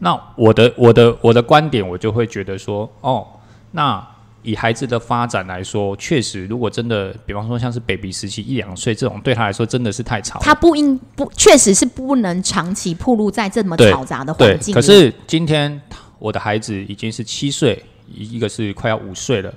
[0.00, 3.26] 那我的我的我的观点，我就会觉得说，哦，
[3.70, 4.06] 那
[4.42, 10.38] 以孩子的发展来说，确实，如果真的，比方说像是 baby 时期一两岁这种，对他来说真的是太吵。
[10.40, 14.74] 他不应不，确实是不能长期暴露在这么嘈杂的对环，境里。
[14.74, 15.80] 可是今天
[16.18, 19.52] 我的孩子已经是七岁，一一个是快要五岁了。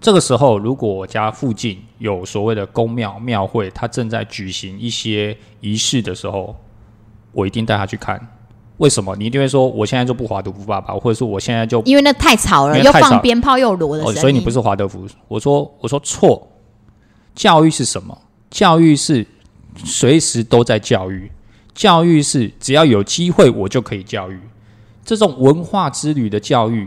[0.00, 6.54] 这个时候，如果我家附近有所谓的宫庙庙会，他正在举行一些仪式的时候，
[7.32, 8.20] 我一定带他去看。
[8.76, 9.16] 为什么？
[9.16, 15.08] 你一定会说，我现在就不华德福爸爸，或者说我现在就因为那太吵了，又放鞭炮又锣的声所以你不是华德福。
[15.28, 16.46] 我说我说错，
[17.34, 18.16] 教育是什么？
[18.50, 19.26] 教育是
[19.82, 21.32] 随时都在教育，
[21.74, 24.38] 教育是只要有机会我就可以教育。
[25.06, 26.86] 这种文化之旅的教育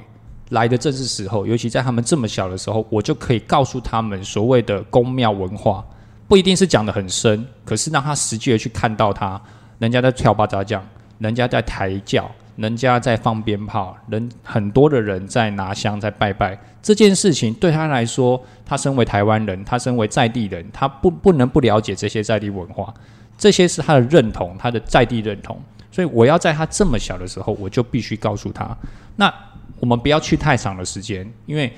[0.50, 5.86] 来的正是时候，尤其在他们这么小的时候，我就可以告诉他们所谓的宫庙文化，
[6.28, 9.42] 不一定是讲的很深，可是让他实际的去看到他，
[9.78, 10.86] 人家在跳八扎将，
[11.20, 22.94] 人家在抬轿，人家在放鞭炮，人很多的人在拿香在拜拜，这件事情对他来说，他身为台湾人，他身为在地人，他不不能不了解这些在地文化，
[23.38, 25.58] 这些是他的认同，他的在地认同。
[25.92, 28.78] 所以我要在他这么小的时候，我就必须告诉他，
[29.16, 29.34] 那
[29.80, 31.72] 我们不要去太长的时间，因为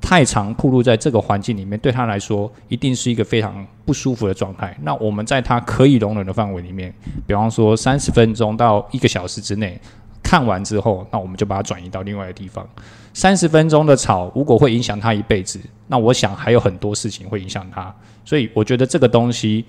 [0.00, 4.76] 太长暴露在这个环境里面，对他来说一定是一个非常不舒服的状态。
[4.82, 6.94] 那我们在他可以容忍的范围里面，
[7.26, 9.78] 比方说三十分钟到一个小时之内
[10.22, 12.66] 看完之后，那我们就把它转移到另外的地方。
[13.12, 17.92] 三十分钟的吵，如果会影响他一辈子，那我想还有很多事情会影响他。
[18.24, 19.64] 所以我觉得这个东西，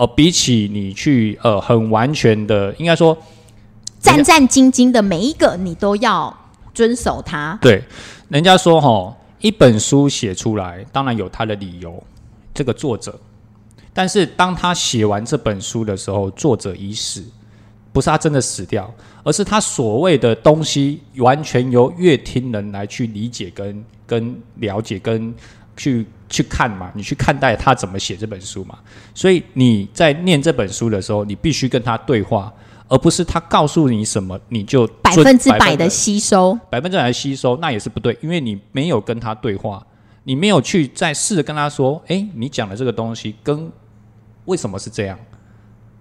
[0.00, 3.14] 呃，比起你去呃很完全的，应该说
[3.98, 6.34] 战战兢兢的每一个你都要
[6.72, 7.58] 遵守它。
[7.60, 7.84] 对，
[8.30, 12.02] 人家说哈，一本书写出来，当然有他的理由，
[12.54, 13.20] 这个作者。
[13.92, 17.22] 但是当他写完这本书的时候，作者已死，
[17.92, 18.90] 不是他真的死掉，
[19.22, 25.34] 而是他所谓的东西完全由乐听人来去理解、跟跟了解、跟
[25.80, 28.78] 去去看嘛，你去看待他怎么写这本书嘛。
[29.14, 32.52] 所以你在念这本书的时候，你必须跟他对话，
[32.86, 39.82] 而不是他告诉你什么你就百分之百的的吸收，百分之百的吸收，那也是不对，因为你没有跟他对话，
[40.24, 43.72] 你没有去再试着跟他说，诶，你讲的这个东西跟
[44.44, 45.18] 为什么是这样，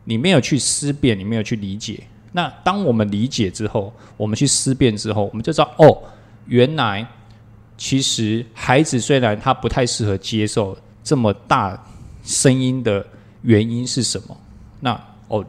[0.03, 2.03] 你没有去思辨，你没有去理解。
[2.33, 6.03] 那当我们理解之后，我们去思辨之后，我们就知道，哦，
[6.47, 7.07] 原来
[7.79, 11.81] 其实孩子虽然他不太适合接受这么大
[12.23, 13.03] 声音的
[13.41, 14.37] 原因是什么，
[14.81, 14.91] 那
[15.29, 15.43] 哦，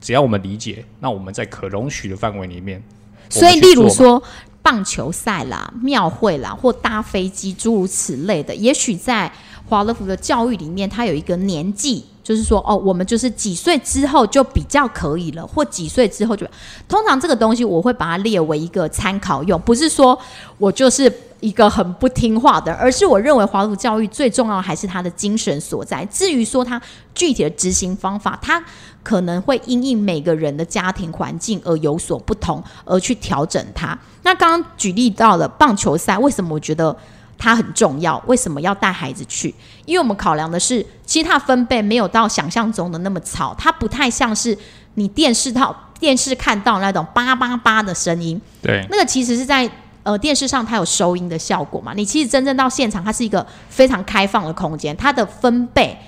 [0.00, 2.80] 只要我们理解，那我们在可容许的范围里面。
[3.28, 4.22] 所以例如说。
[4.62, 9.32] 棒球赛啦、庙会啦，或搭飞机诸如此类的，也许在
[9.66, 16.46] 华乐福的教育里面，它有一个年纪，就是说，哦，我们就是几岁之后就比较可以了，或几岁之后就，
[16.86, 20.18] 通常这个东西我会把它列为一个参考用，不是说
[20.58, 26.04] 我就是一个很不听话的，而是我认为华德福教育最重要还是它的精神所在。
[26.04, 26.80] 至于说它
[27.14, 28.62] 具体的执行方法，它
[29.02, 33.98] 可能会因应每个人的家庭环境而有所不同，而去调整它。
[34.22, 36.94] 那刚刚举例到了棒球赛，为什么我觉得？
[37.40, 39.52] 它很重要，为什么要带孩子去？
[39.86, 44.56] 因为我们考量的是，其实它分贝没有到想象中的那么吵，它不太像是
[44.94, 48.38] 你电视套电视看到那种叭叭叭的声音。
[48.60, 49.68] 对，那个其实是在
[50.02, 51.94] 呃电视上它有收音的效果嘛。
[51.96, 55.98] 你其实真正到现场，它是一个非常开放的空间，它的分贝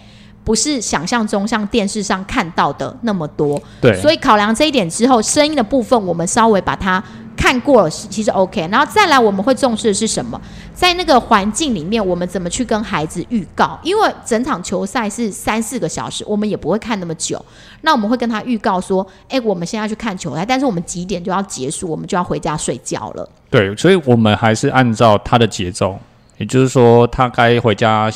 [0.44, 3.60] 不是想象中像电视上看到的那么多。
[3.80, 7.02] 对，所以考量这一点之后，声音的部分我们稍微把它。
[7.36, 10.40] 看过了，其实 OK，然后再来我们会重视的是什么？
[10.74, 13.78] 在那个环境里面，我们怎么去跟孩子预告？
[13.82, 17.44] 因为整场球赛是三四个小时，我们也不会看那么久。
[17.82, 25.98] 那我们会跟他预告说：“哎，我们现在去看球赛，但是我们几点就要结束，我们就要回家睡觉了。”对，所以我们还是按照他的节奏，
[26.38, 28.10] 也就是说，他该回家。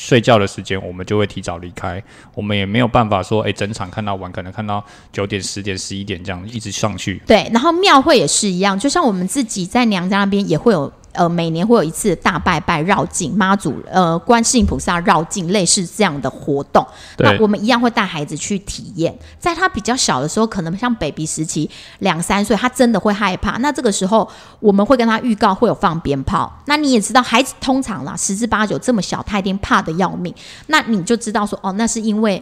[0.00, 2.02] 睡觉的时间，我们就会提早离开。
[2.32, 4.82] 我们也没有办法说，哎，整场看到完，可能看到
[5.12, 7.20] 九点、十点、十一点这样一直上去。
[7.26, 10.90] 对，然后庙会也是一样，就像我们自己在娘家那边也会有。
[11.18, 16.86] 呃，每年会有一次大拜拜绕境妈祖，呃，观世音菩萨绕境，类似这样的活动。
[17.16, 19.12] 那我们一样会带孩子去体验。
[19.36, 23.58] 在他比较小的时候，可能像 baby 时期两三岁，他真的会害怕。
[23.58, 24.28] 那这个时候，
[24.60, 26.62] 我们会跟他预告会有放鞭炮。
[26.66, 30.32] 那你也知道，孩子通常啦十之八九这么小，他一定怕的要命。
[30.68, 32.40] 那你就知道说，哦，那是因为。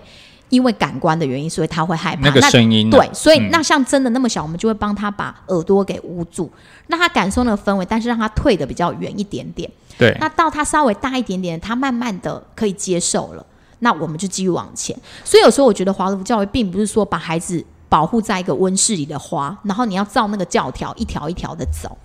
[0.49, 2.89] 因为感官的原因，所以他会害怕那个声音。
[2.89, 6.51] 对，所以那像真的那么小，我们就会帮他把耳朵给捂住，
[6.87, 9.69] 让他感受那个氛围，但是让他退的比较远一点点。
[9.99, 10.17] 对。
[10.21, 13.45] 那到他稍微大一点点，他慢慢的可以接受了，
[13.81, 14.97] 那我们就继续往前。
[15.25, 21.99] 所以有时候我觉得华德福教育并不是说把孩子保护在一个温室里的花，然后你要照那个教条一条一条的走。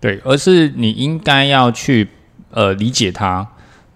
[0.00, 2.08] 对，而是你应该要去
[2.50, 3.44] 呃理解他。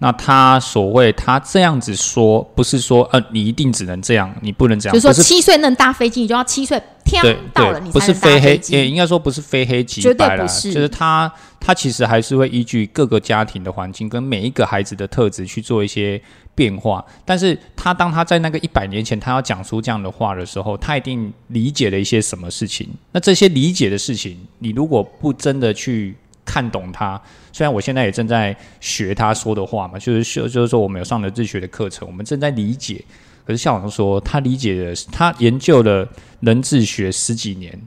[0.03, 4.93] 那他所谓他这样子说，不是说呃你一定只能这样，你不能这样。
[4.93, 7.23] 就是说七岁能搭飞机，你就要七岁天
[7.53, 8.73] 到了你才能搭飞机。
[8.73, 16.21] 也应该说不是非黑即白了，就是他他其实还是会依据各个家庭的环境跟每一个孩子的特质去做一些
[16.53, 17.05] 变化。
[17.23, 22.89] 但是他当他在那个一百年前他要讲出这样的话的时候，他一定理解了一些什么事情。
[23.13, 26.17] 那这些理解的事情，你如果不真的去。
[26.53, 27.19] 看懂他，
[27.51, 33.03] 虽然我现在也正在学他说的话嘛，就是说，就是说，我们有上了自学的课程，我们正在理解。
[33.43, 36.07] 可是校长说，他理解的，他研究了
[36.41, 37.81] 人智学十几年，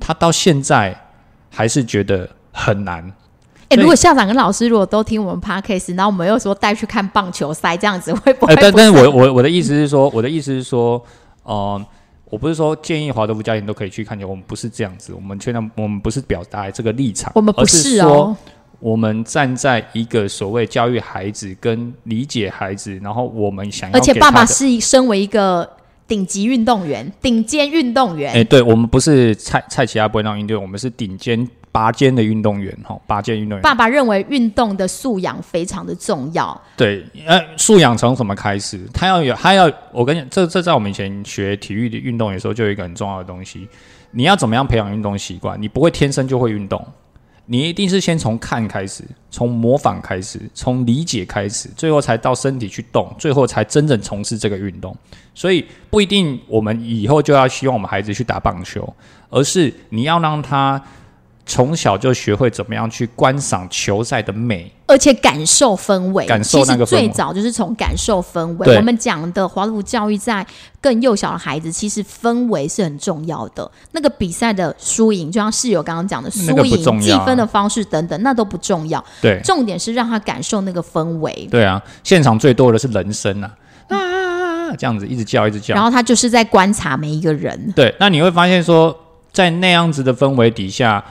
[0.00, 1.06] 他到现在
[1.50, 3.12] 还是觉得很难。
[3.68, 8.56] 哎，如果校长跟老师如果都听我们 podcast，然后我们又说带去看棒球赛，这样子会不会？
[8.56, 11.00] 但但是我我我的意思是说，我的意思是说，
[11.44, 11.80] 呃。
[12.30, 18.36] 我不是说建议华德福家庭都可以去看球，我们不是这样子，我们确认我们不是表达这个立场，我们不是说
[18.78, 25.68] 我们站在一个所谓教育孩子跟理解孩子，然后我们想要，而且爸爸是身为一个
[26.06, 31.46] 顶级运动员、顶尖运动员，哎，对我们不是蔡蔡奇亚不会让运动员，我们是顶尖。
[31.72, 33.62] 拔尖的运动员，哈，拔尖运动员。
[33.62, 36.60] 爸爸认为运动的素养非常的重要。
[36.76, 38.80] 对，呃，素养从什么开始？
[38.92, 43.68] 他要有，他要，我跟你，这这在我们以前学体育的运动的时候，就有一个很重要的东西，
[44.10, 45.60] 你要怎么样培养运动习惯？
[45.62, 46.84] 你不会天生就会运动，
[47.46, 54.96] 你一定是先从看开始，从模仿开始，从理解开始，最后才到身体去动，最后才真正从事这个运动。
[55.36, 58.92] 所以不一定我们以后就要希望我们孩子去打棒球，
[59.28, 60.82] 而是你要让他。
[61.50, 66.24] 从小就学会怎么样去观赏球赛的美，而且感受氛围。
[66.24, 68.76] 感受那个最早就是从感受氛围。
[68.76, 70.46] 我们讲的华鲁教育在
[70.80, 73.68] 更幼小的孩子，其实氛围是很重要的。
[73.90, 79.04] 那个比赛的输赢，就像室友刚刚讲的，输赢、计分的方式等等，那都不重要。
[79.20, 81.48] 对，重点是让他感受那个氛围。
[81.50, 83.50] 对啊，现场最多的是人声啊
[83.88, 85.74] 啊，这样子一直叫一直叫。
[85.74, 87.72] 然后他就是在观察每一个人。
[87.74, 88.96] 对，那你会发现说，
[89.32, 91.04] 在那样子的氛围底下。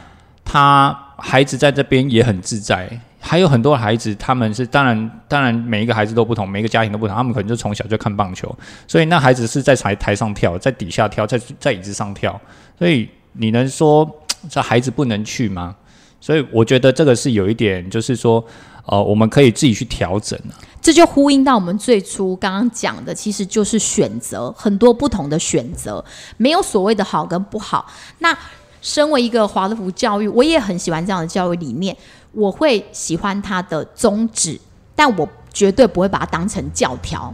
[0.51, 2.89] 他孩子在这边也很自在，
[3.19, 12.41] 还有很多孩子，他们是当然，当然每一个孩子都不同，每一个家庭都不同，他们可能就从小就看棒球，所以那孩子是在台台上跳，在底下跳，在在椅子上跳，
[12.79, 14.09] 所以你能说
[14.49, 15.75] 这孩子不能去吗？
[16.19, 18.43] 所以我觉得这个是有一点，就是说，
[18.87, 20.39] 呃，我们可以自己去调整
[20.81, 26.03] 这就呼应到我们最初刚刚讲的，其实就是选择很多不同的选择，
[26.37, 27.85] 没有所谓的好跟不好。
[28.17, 28.35] 那
[28.81, 31.95] 身为一个华德福教育，我也很喜欢这样的教育理念，
[32.31, 34.59] 我会喜欢它的宗旨，
[34.95, 37.33] 但我绝对不会把它当成教条。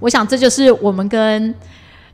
[0.00, 1.54] 我想这就是我们跟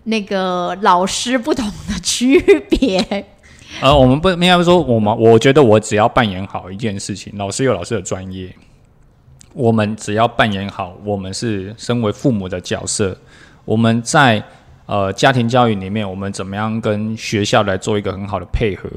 [0.05, 3.27] 那个老师不同的区别。
[3.81, 8.53] 呃，我们不应该说我们，我觉得我只要扮演好一件事情，老师有老师的专业，
[9.53, 13.17] 我们只要扮演好，我们是身为父母的角色，
[13.65, 14.43] 我们在
[14.91, 18.91] 呃家庭教育里面，我们怎么样跟学校来做一个很好的配合，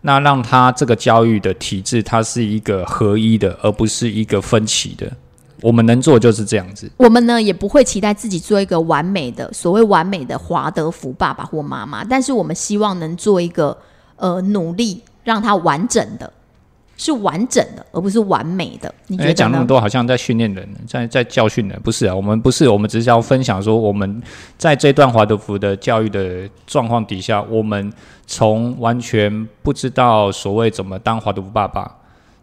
[0.00, 5.08] 那让他这个教育的体制，它是一个合一的，而不是一个分歧的。
[5.62, 6.90] 我们能做就是这样子。
[6.96, 13.78] 我们呢也不会期待自己做一个完美的所谓完美的华德福爸爸或妈妈，但是我们希望能做一个
[14.16, 16.32] 呃努力，让他完整的，
[16.96, 18.92] 是完整的，而不是完美的。
[19.08, 19.34] 你觉得？
[19.34, 22.14] 讲那么多，好像在训练人，在在教训人，不是啊？
[22.14, 24.22] 我们不是，我们只是要分享说，我们
[24.56, 27.92] 在这段华德福的教育的状况底下，我们
[28.26, 31.94] 从完全不知道所谓怎么当华德福爸爸，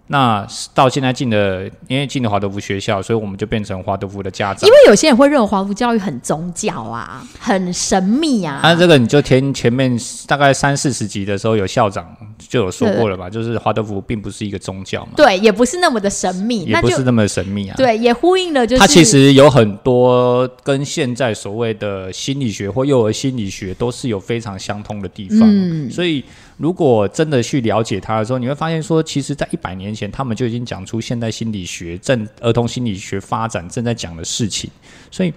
[0.07, 4.71] 那到现在进了，因为进了华德福学校，所以我们就变成华德福的家长因。
[4.71, 8.59] 为有些人会认为华德福教育很宗教啊，很神秘啊。
[8.61, 9.97] 那、这个你就听前面
[10.27, 12.05] 大概三四十集的时候，有校长
[12.37, 13.29] 就有说过了吧？
[13.29, 17.75] 就是华德福并不是一个宗教嘛，对，也不是那么的神秘，也不是那么神秘啊。
[17.77, 25.39] 对，也呼应了就是它其实有很多跟现在所谓的心理学或幼儿心理学都是有非常相通的地方。
[25.43, 26.23] 嗯所以
[26.57, 34.69] 如果真的去了解他的时候，你会发现说，其实在一百年前，他们就已经讲出现代心理学正儿童心理学发展正在讲的事情。
[35.09, 35.33] 所以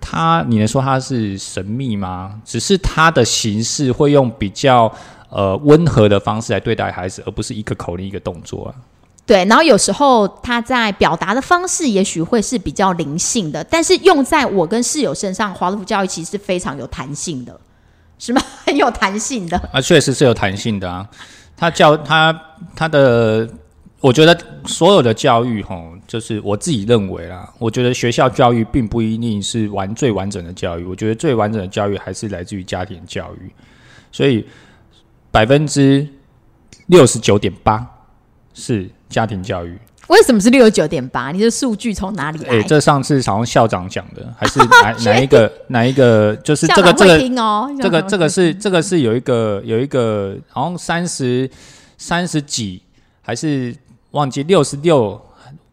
[0.00, 2.40] 他，你能说他是神秘吗？
[2.44, 4.92] 只是他的形式会用比较
[5.30, 8.74] 呃温和的方式来对待孩子，而不是一个口令一个动作啊。
[9.26, 17.60] 对，然后有时候他在表达的方式也许会是比较灵性的，但是用在我跟室友身上，华德福教育其实是非常有弹性的，
[18.18, 18.42] 是吗？
[18.66, 19.56] 很有弹性的。
[19.72, 21.08] 啊，确实是有弹性的啊。
[21.56, 22.38] 他教他
[22.76, 23.48] 他的，
[24.00, 33.50] 我觉得所有的教育，吼，就是我自己认为啦，我觉得学校教育并不一定是完最完整的教育，我觉得最完整的教育还是来自于家庭教育。
[34.12, 34.46] 所以
[35.30, 36.06] 百分之
[36.86, 37.86] 六十九点八
[38.54, 39.78] 是家庭教育。
[40.08, 41.30] 为什么是六十九点八？
[41.32, 42.54] 你的数据从哪里来？
[42.54, 46.34] 诶，这上次好像校长讲的，还是 哪哪一个哪一个？
[46.36, 51.48] 就是这个这个哦，这个这个是校这个是有一个有一个好像三十
[51.98, 52.82] 三十几
[53.20, 53.74] 还是
[54.12, 55.20] 忘记六十六，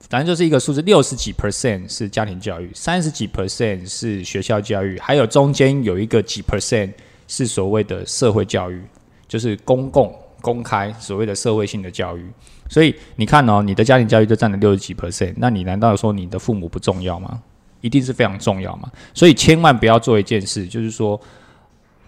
[0.10, 6.92] 反正就是一个数字，六十几 percent 是家庭教育，三十几 percent 是学校教育，还有中间有一个几 percent
[7.30, 8.84] 是所谓的社会教育，
[9.30, 12.30] 就是公共公开所谓的社会性的教育。
[12.68, 17.42] 所以你看哦，你的家庭教育就占了六十几 percent，那你难道说你的父母不重要吗？
[17.82, 18.90] 一定是非常重要嘛。
[19.14, 21.20] 所以千万不要做一件事，就是说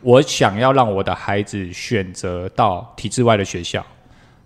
[0.02, 3.86] 我想要让我的孩子选择到体制外的学校，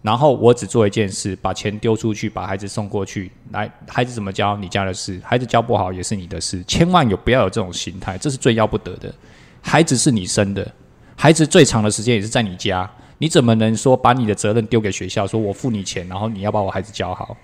[0.02, 9.14] 然后我只做一件事，把钱丢出去，把孩子送过去，来，孩子怎么教你家的事，孩子教不好也是你的事，千万有不要有这种心态，这是最要不得的。
[9.62, 10.70] 孩子是你生的，
[11.16, 12.90] 孩子最长的时间也是在你家，
[13.22, 17.38] 你怎么能说把你的责任丢给学校，说我付你钱，然后你要把我孩子教好？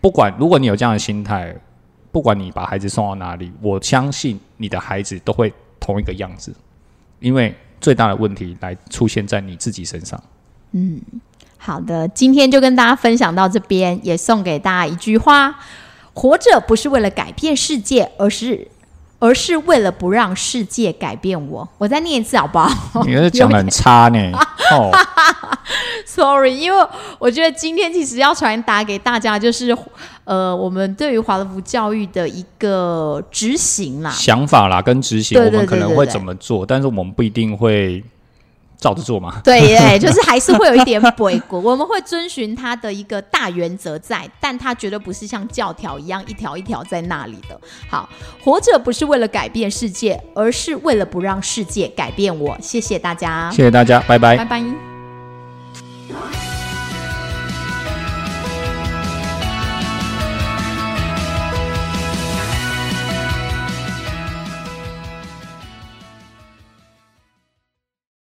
[0.00, 1.54] 不管如果你有这样的心态，
[2.10, 6.54] 不管你把孩子送到哪里，我相信你的孩子都会同一个样子，
[7.20, 10.18] 因为最大的问题来出现在你自己身上。
[10.70, 10.98] 嗯
[11.58, 15.54] 好的，今天就跟大家分享到这边，也送给大家一句话：
[16.14, 18.68] 活着不是为了改变世界，而是
[19.22, 21.68] 而是为了不让世界改变我。
[21.78, 23.02] 我再念一次好不好？
[23.06, 24.18] 你是讲的很差呢，
[24.74, 24.90] 哦
[26.04, 26.86] ，Sorry，因为
[27.20, 29.76] 我觉得今天其实要传达给大家，就是
[30.24, 34.10] 呃，我们对于华德福教育的一个执行啦。
[34.10, 38.02] 想法啦跟执行，我们可能会怎么做，但是我们不一定会
[38.82, 39.40] 照着做嘛。
[39.44, 47.58] 对对， 就是还是会有一点鬼谷， 我们会遵循它的一个大原则在，但它绝对不是像教条一样一条一条在那里的。
[47.88, 48.08] 好，
[48.42, 52.58] 活着不是为了改变世界，而是为了不让世界改变我。
[52.60, 54.62] 谢谢大家，谢谢大家，拜拜拜拜